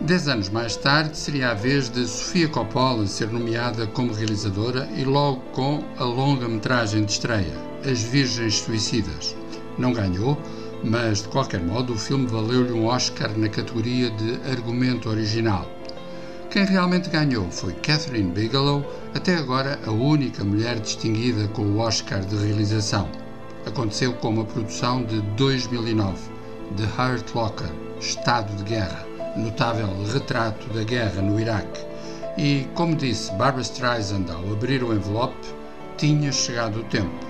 Dez 0.00 0.26
anos 0.26 0.48
mais 0.48 0.74
tarde, 0.74 1.16
seria 1.16 1.52
a 1.52 1.54
vez 1.54 1.88
de 1.88 2.04
Sofia 2.04 2.48
Coppola 2.48 3.06
ser 3.06 3.30
nomeada 3.30 3.86
como 3.86 4.12
realizadora 4.12 4.88
e 4.96 5.04
logo 5.04 5.40
com 5.52 5.84
a 5.96 6.02
longa-metragem 6.02 7.04
de 7.04 7.12
estreia, 7.12 7.54
As 7.88 8.02
Virgens 8.02 8.56
Suicidas. 8.56 9.36
Não 9.78 9.92
ganhou, 9.92 10.36
mas 10.82 11.22
de 11.22 11.28
qualquer 11.28 11.60
modo 11.60 11.92
o 11.92 11.98
filme 11.98 12.26
valeu-lhe 12.26 12.72
um 12.72 12.86
Oscar 12.86 13.38
na 13.38 13.48
categoria 13.48 14.10
de 14.10 14.50
argumento 14.50 15.08
original. 15.08 15.70
Quem 16.50 16.64
realmente 16.64 17.08
ganhou 17.08 17.48
foi 17.52 17.72
Catherine 17.74 18.32
Bigelow, 18.32 18.84
até 19.14 19.36
agora 19.36 19.78
a 19.86 19.92
única 19.92 20.42
mulher 20.42 20.80
distinguida 20.80 21.46
com 21.46 21.62
o 21.62 21.78
Oscar 21.78 22.18
de 22.18 22.34
realização. 22.34 23.22
Aconteceu 23.66 24.12
com 24.14 24.28
uma 24.28 24.44
produção 24.44 25.02
de 25.04 25.20
2009, 25.36 26.18
The 26.76 26.84
Hurt 26.84 27.34
Locker, 27.34 27.70
Estado 27.98 28.54
de 28.56 28.64
Guerra, 28.64 29.06
notável 29.36 29.88
retrato 30.12 30.68
da 30.68 30.84
guerra 30.84 31.22
no 31.22 31.40
Iraque. 31.40 31.80
E, 32.36 32.68
como 32.74 32.94
disse 32.94 33.32
Barbara 33.32 33.62
Streisand 33.62 34.26
ao 34.30 34.52
abrir 34.52 34.82
o 34.82 34.92
envelope, 34.92 35.34
tinha 35.96 36.30
chegado 36.30 36.80
o 36.80 36.84
tempo. 36.84 37.26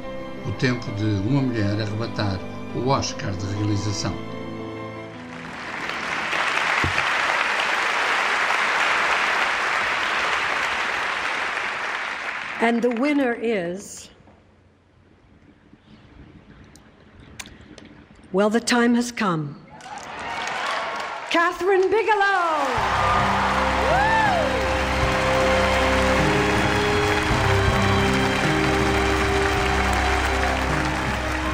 O 0.47 0.53
tempo 0.53 0.85
de 0.93 1.05
uma 1.29 1.41
mulher 1.41 1.81
arrebatar 1.81 2.39
o 2.75 2.89
Oscar 2.89 3.31
de 3.33 3.47
realização. 3.57 4.15
And 12.61 12.81
the 12.81 12.89
winner 12.89 13.35
is. 13.35 14.14
Well, 18.35 18.51
the 18.51 18.59
time 18.59 18.97
has 18.97 19.13
come. 19.13 19.65
Catherine 21.31 21.89
Bigelow! 21.89 22.65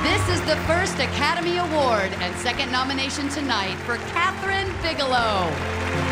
This 0.02 0.28
is 0.30 0.40
the 0.46 0.56
first 0.66 0.94
Academy 0.94 1.58
Award 1.58 2.14
and 2.22 2.34
second 2.36 2.72
nomination 2.72 3.28
tonight 3.28 3.76
for 3.80 3.96
Catherine 4.14 4.72
Bigelow. 4.80 6.09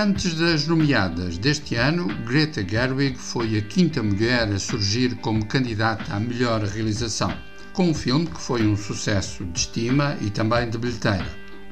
Antes 0.00 0.34
das 0.34 0.64
nomeadas 0.68 1.38
deste 1.38 1.74
ano, 1.74 2.06
Greta 2.24 2.64
Gerwig 2.64 3.18
foi 3.18 3.58
a 3.58 3.62
quinta 3.62 4.00
mulher 4.00 4.46
a 4.46 4.56
surgir 4.56 5.16
como 5.16 5.44
candidata 5.44 6.14
à 6.14 6.20
melhor 6.20 6.62
realização, 6.62 7.36
com 7.72 7.90
um 7.90 7.94
filme 7.94 8.26
que 8.26 8.40
foi 8.40 8.64
um 8.64 8.76
sucesso 8.76 9.44
de 9.46 9.58
estima 9.58 10.16
e 10.20 10.30
também 10.30 10.70
de 10.70 10.78
bilheteira, 10.78 11.26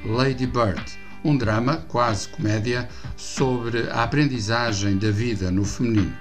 Lady 0.05 0.45
Bird, 0.45 0.83
um 1.23 1.37
drama, 1.37 1.77
quase 1.87 2.29
comédia, 2.31 2.89
sobre 3.17 3.89
a 3.91 4.03
aprendizagem 4.03 4.99
da 4.99 5.13
vida 5.13 5.49
no 5.49 5.65
feminino. 5.65 6.13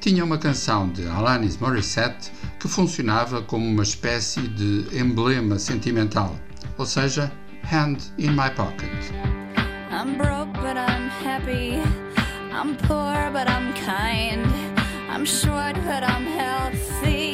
Tinha 0.00 0.24
uma 0.24 0.38
canção 0.38 0.88
de 0.88 1.06
Alanis 1.06 1.58
Morissette 1.58 2.32
que 2.58 2.66
funcionava 2.66 3.40
como 3.40 3.64
uma 3.64 3.84
espécie 3.84 4.40
de 4.48 4.88
emblema 4.98 5.60
sentimental, 5.60 6.36
ou 6.76 6.84
seja, 6.84 7.30
Hand 7.72 7.98
in 8.18 8.30
My 8.30 8.50
Pocket. 8.56 8.90
But 10.62 10.76
I'm 10.76 11.08
happy. 11.08 11.82
I'm 12.52 12.76
poor, 12.76 13.30
but 13.32 13.48
I'm 13.48 13.74
kind. 13.74 14.46
I'm 15.10 15.24
short, 15.24 15.74
but 15.84 16.02
I'm 16.02 16.24
healthy. 16.24 17.25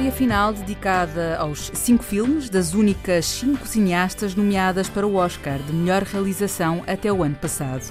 A 0.00 0.02
memória 0.02 0.18
final 0.18 0.52
dedicada 0.54 1.36
aos 1.36 1.70
cinco 1.74 2.02
filmes 2.02 2.48
das 2.48 2.72
únicas 2.72 3.26
cinco 3.26 3.68
cineastas 3.68 4.34
nomeadas 4.34 4.88
para 4.88 5.06
o 5.06 5.16
Oscar 5.16 5.58
de 5.58 5.74
melhor 5.74 6.04
realização 6.04 6.82
até 6.86 7.12
o 7.12 7.22
ano 7.22 7.34
passado. 7.34 7.82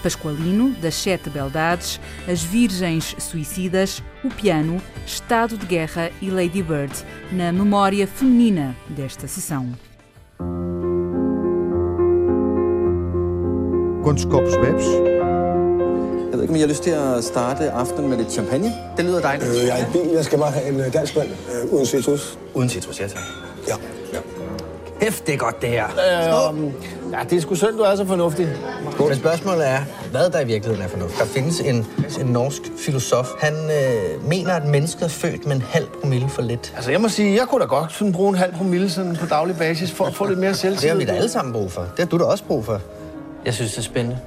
Pascoalino, 0.00 0.70
das 0.80 0.94
Sete 0.94 1.28
Beldades, 1.28 2.00
As 2.28 2.40
Virgens 2.40 3.16
Suicidas, 3.18 4.00
O 4.22 4.28
Piano, 4.28 4.80
Estado 5.04 5.58
de 5.58 5.66
Guerra 5.66 6.12
e 6.22 6.30
Lady 6.30 6.62
Bird, 6.62 6.94
na 7.32 7.50
memória 7.50 8.06
feminina 8.06 8.76
desta 8.88 9.26
sessão. 9.26 9.72
Quantos 14.04 14.24
copos 14.24 14.56
bebes? 14.58 14.86
Jeg 16.36 16.40
ved 16.40 16.44
ikke, 16.44 16.52
om 16.52 16.56
I 16.56 16.60
har 16.60 16.68
lyst 16.68 16.82
til 16.82 16.90
at 16.90 17.24
starte 17.24 17.70
aftenen 17.70 18.08
med 18.10 18.16
lidt 18.16 18.32
champagne. 18.32 18.72
Det 18.96 19.04
lyder 19.04 19.20
dejligt. 19.20 19.50
Øh, 19.50 19.66
jeg 19.66 19.80
er 19.80 19.86
i 19.86 19.92
bil. 19.92 20.10
Jeg 20.14 20.24
skal 20.24 20.38
bare 20.38 20.50
have 20.50 20.68
en 20.68 20.80
øh, 20.80 20.92
dansk 20.92 21.16
vand 21.16 21.28
øh, 21.28 21.72
uden 21.72 21.86
citrus. 21.86 22.38
Uden 22.54 22.68
citrus, 22.68 23.00
ja 23.00 23.06
tak. 23.06 23.22
Ja. 23.68 23.74
Hæft, 25.00 25.26
det 25.26 25.34
er 25.34 25.38
godt 25.38 25.62
det 25.62 25.68
her. 25.68 25.84
Øh, 25.84 26.64
ja, 27.12 27.18
det 27.30 27.36
er 27.36 27.40
sgu 27.40 27.54
synd, 27.54 27.76
du 27.76 27.82
er 27.82 27.96
så 27.96 28.06
fornuftig. 28.06 28.48
Men 28.98 29.16
spørgsmålet 29.16 29.68
er, 29.68 29.78
hvad 30.10 30.30
der 30.30 30.40
i 30.40 30.46
virkeligheden 30.46 30.84
er 30.84 30.88
fornuft. 30.88 31.18
Der 31.18 31.24
findes 31.24 31.60
en, 31.60 31.86
en 32.20 32.26
norsk 32.26 32.62
filosof. 32.78 33.28
Han 33.38 33.54
øh, 33.54 34.28
mener, 34.28 34.52
at 34.52 34.64
mennesket 34.64 35.02
er 35.02 35.08
født 35.08 35.46
med 35.46 35.56
en 35.56 35.62
halv 35.62 35.86
promille 36.00 36.28
for 36.28 36.42
lidt. 36.42 36.72
Altså, 36.76 36.90
jeg 36.90 37.00
må 37.00 37.08
sige, 37.08 37.36
jeg 37.36 37.46
kunne 37.46 37.60
da 37.60 37.66
godt 37.66 37.92
sådan 37.92 38.12
bruge 38.12 38.28
en 38.28 38.36
halv 38.36 38.54
promille 38.54 38.90
sådan 38.90 39.16
på 39.16 39.26
daglig 39.26 39.56
basis 39.56 39.92
for 39.92 40.04
at 40.04 40.14
få 40.14 40.26
lidt 40.26 40.38
mere 40.38 40.54
selvtillid. 40.54 40.82
Det 40.82 40.90
har 40.90 40.98
vi 40.98 41.04
da 41.04 41.12
alle 41.12 41.30
sammen 41.30 41.52
brug 41.52 41.72
for. 41.72 41.80
Det 41.80 41.98
har 41.98 42.06
du 42.06 42.18
da 42.18 42.24
også 42.24 42.44
brug 42.44 42.64
for. 42.64 42.80
Jeg 43.44 43.54
synes, 43.54 43.70
det 43.70 43.78
er 43.78 43.82
spændende. 43.82 44.18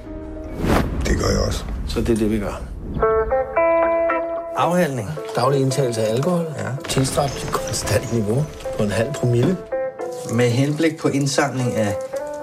Det 1.06 1.18
gør 1.18 1.28
jeg 1.28 1.40
også. 1.40 1.64
Så 1.94 2.00
det 2.00 2.08
er 2.08 2.16
det, 2.16 2.30
vi 2.30 2.38
gør. 2.38 2.60
Afhandling. 4.56 5.10
Daglig 5.36 5.60
indtagelse 5.60 6.00
af 6.06 6.14
alkohol. 6.14 6.46
Ja. 6.58 6.64
Tilstræbt 6.88 7.32
til 7.32 7.48
konstant 7.48 8.12
niveau 8.12 8.44
på 8.76 8.82
en 8.82 8.90
halv 8.90 9.12
promille. 9.12 9.56
Med 10.32 10.50
henblik 10.50 10.98
på 10.98 11.08
indsamling 11.08 11.74
af 11.74 11.96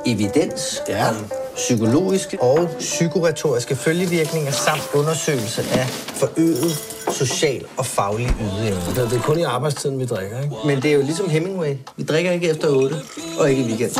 evidens 0.06 0.82
Ja. 0.90 1.10
om 1.10 1.16
psykologiske 1.56 2.42
og 2.42 2.70
psykoretoriske 2.80 3.76
følgevirkninger 3.76 4.52
samt 4.52 4.90
undersøgelse 4.94 5.62
af 5.62 5.86
forøget 5.90 6.96
social 7.12 7.66
og 7.78 7.86
faglig 7.86 8.36
ydeevne. 8.42 9.10
Det 9.10 9.14
er 9.18 9.22
kun 9.22 9.40
i 9.40 9.44
arbejdstiden, 9.44 10.00
vi 10.00 10.06
drikker, 10.06 10.42
ikke? 10.42 10.56
Men 10.66 10.82
det 10.82 10.92
er 10.92 10.96
jo 10.96 11.02
ligesom 11.02 11.30
Hemingway. 11.30 11.76
Vi 11.98 12.04
drikker 12.04 12.32
ikke 12.32 12.50
efter 12.50 12.68
8 12.70 12.96
og 13.40 13.50
ikke 13.50 13.62
i 13.62 13.66
weekend. 13.66 13.92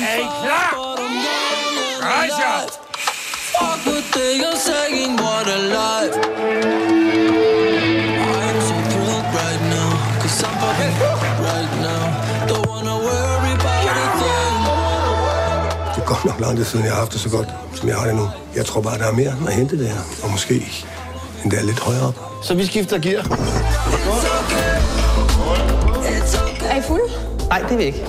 Hey, 0.00 0.18
fire, 0.18 0.30
klar! 0.42 0.79
Alive. 2.24 2.70
Fuck 3.58 3.80
what 3.86 4.04
they 4.14 4.34
are 4.48 4.60
saying, 4.68 5.12
what 5.24 5.46
a 5.56 5.58
life. 5.78 6.14
I'm 8.40 8.58
so 8.68 8.76
thrilled 8.90 9.28
right 9.40 9.62
now, 9.74 9.90
cause 10.20 10.44
I'm 10.46 10.54
fucking 10.62 10.94
right 11.48 11.72
now. 11.86 12.04
Don't 12.50 12.66
wanna 12.72 12.96
worry 13.08 13.52
about 13.58 13.96
a 14.04 14.08
thing. 14.20 14.56
Det 15.94 16.00
er 16.02 16.06
godt 16.06 16.24
nok 16.24 16.40
lang 16.40 16.56
tid 16.56 16.64
siden, 16.64 16.84
jeg 16.84 16.92
har 16.92 17.00
haft 17.00 17.12
det 17.12 17.20
så 17.20 17.30
godt, 17.30 17.48
som 17.74 17.88
jeg 17.88 17.96
har 17.96 18.06
det 18.06 18.14
nu. 18.14 18.28
Jeg 18.56 18.66
tror 18.66 18.80
bare, 18.80 18.98
der 18.98 19.06
er 19.06 19.12
mere 19.12 19.34
at 19.46 19.54
hente 19.54 19.84
der. 19.84 19.92
Og 20.22 20.30
måske 20.30 20.54
endda 21.44 21.62
lidt 21.62 21.80
højere 21.80 22.02
op. 22.08 22.14
Så 22.42 22.54
vi 22.54 22.66
skifter 22.66 22.98
gear. 22.98 23.22
Er 26.70 26.76
I 26.76 26.82
fulde? 26.82 27.04
Nej, 27.48 27.58
det 27.58 27.72
er 27.72 27.76
vi 27.76 27.84
ikke. 27.84 28.06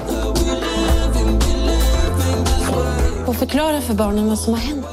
Hvor 3.31 3.37
forklarer 3.39 3.75
det 3.75 3.83
for 3.83 3.93
børnene, 3.93 4.21
hvad 4.21 4.35
som 4.35 4.53
har 4.53 4.61
hent? 4.61 4.85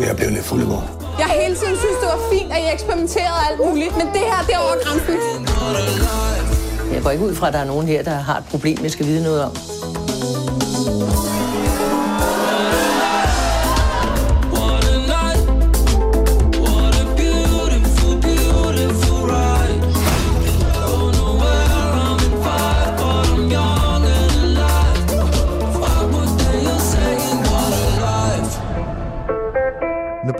Jeg 0.00 0.16
blev 0.16 0.30
lidt 0.30 0.44
fuld 0.44 0.62
i 0.62 0.66
går. 0.66 0.84
Jeg 1.18 1.26
har 1.26 1.34
hele 1.42 1.56
tiden 1.56 1.76
synes, 1.76 1.96
det 2.00 2.08
var 2.14 2.20
fint, 2.32 2.52
at 2.52 2.58
I 2.58 2.74
eksperimenterede 2.74 3.40
alt 3.50 3.58
muligt, 3.66 3.96
men 3.96 4.06
det 4.06 4.20
her, 4.30 4.40
det 4.46 4.54
er 4.54 4.58
over 4.58 4.76
grænsen. 4.84 5.16
Jeg 6.94 7.02
går 7.02 7.10
ikke 7.10 7.24
ud 7.24 7.34
fra, 7.34 7.46
at 7.46 7.52
der 7.52 7.58
er 7.58 7.64
nogen 7.64 7.86
her, 7.86 8.02
der 8.02 8.10
har 8.10 8.38
et 8.38 8.44
problem, 8.50 8.78
jeg 8.82 8.90
skal 8.90 9.06
vide 9.06 9.22
noget 9.22 9.44
om. 9.44 9.52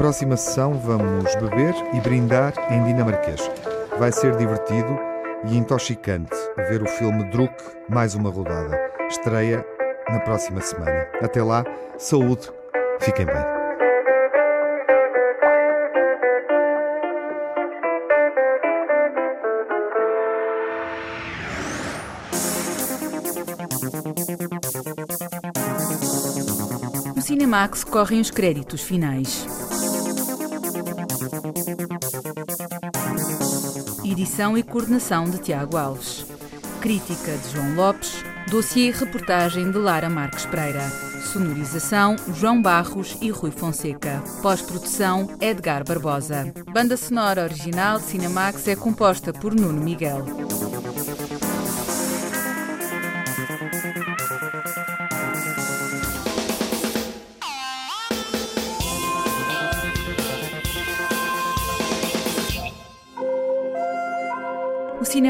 próxima 0.00 0.34
sessão 0.34 0.78
vamos 0.78 1.34
beber 1.34 1.74
e 1.92 2.00
brindar 2.00 2.54
em 2.70 2.82
dinamarquês. 2.84 3.38
Vai 3.98 4.10
ser 4.10 4.34
divertido 4.34 4.98
e 5.44 5.58
intoxicante 5.58 6.34
ver 6.70 6.82
o 6.82 6.86
filme 6.86 7.22
Druk 7.24 7.52
mais 7.86 8.14
uma 8.14 8.30
rodada. 8.30 8.80
Estreia 9.10 9.62
na 10.08 10.20
próxima 10.20 10.62
semana. 10.62 11.06
Até 11.22 11.42
lá, 11.42 11.66
saúde, 11.98 12.50
fiquem 12.98 13.26
bem. 13.26 13.60
Cinemax 27.20 27.84
correm 27.84 28.18
os 28.18 28.30
créditos 28.30 28.80
finais. 28.80 29.59
Edição 34.20 34.58
e 34.58 34.62
coordenação 34.62 35.24
de 35.24 35.38
Tiago 35.38 35.78
Alves. 35.78 36.26
Crítica 36.78 37.38
de 37.38 37.52
João 37.54 37.74
Lopes. 37.74 38.22
Dossiê 38.50 38.88
e 38.88 38.90
reportagem 38.90 39.70
de 39.70 39.78
Lara 39.78 40.10
Marques 40.10 40.44
Pereira. 40.44 40.86
Sonorização 41.32 42.16
João 42.34 42.60
Barros 42.60 43.16
e 43.22 43.30
Rui 43.30 43.50
Fonseca. 43.50 44.22
Pós-produção 44.42 45.26
Edgar 45.40 45.86
Barbosa. 45.86 46.52
Banda 46.70 46.98
sonora 46.98 47.44
original 47.44 47.98
de 47.98 48.04
Cinemax 48.04 48.68
é 48.68 48.76
composta 48.76 49.32
por 49.32 49.54
Nuno 49.54 49.80
Miguel. 49.80 50.22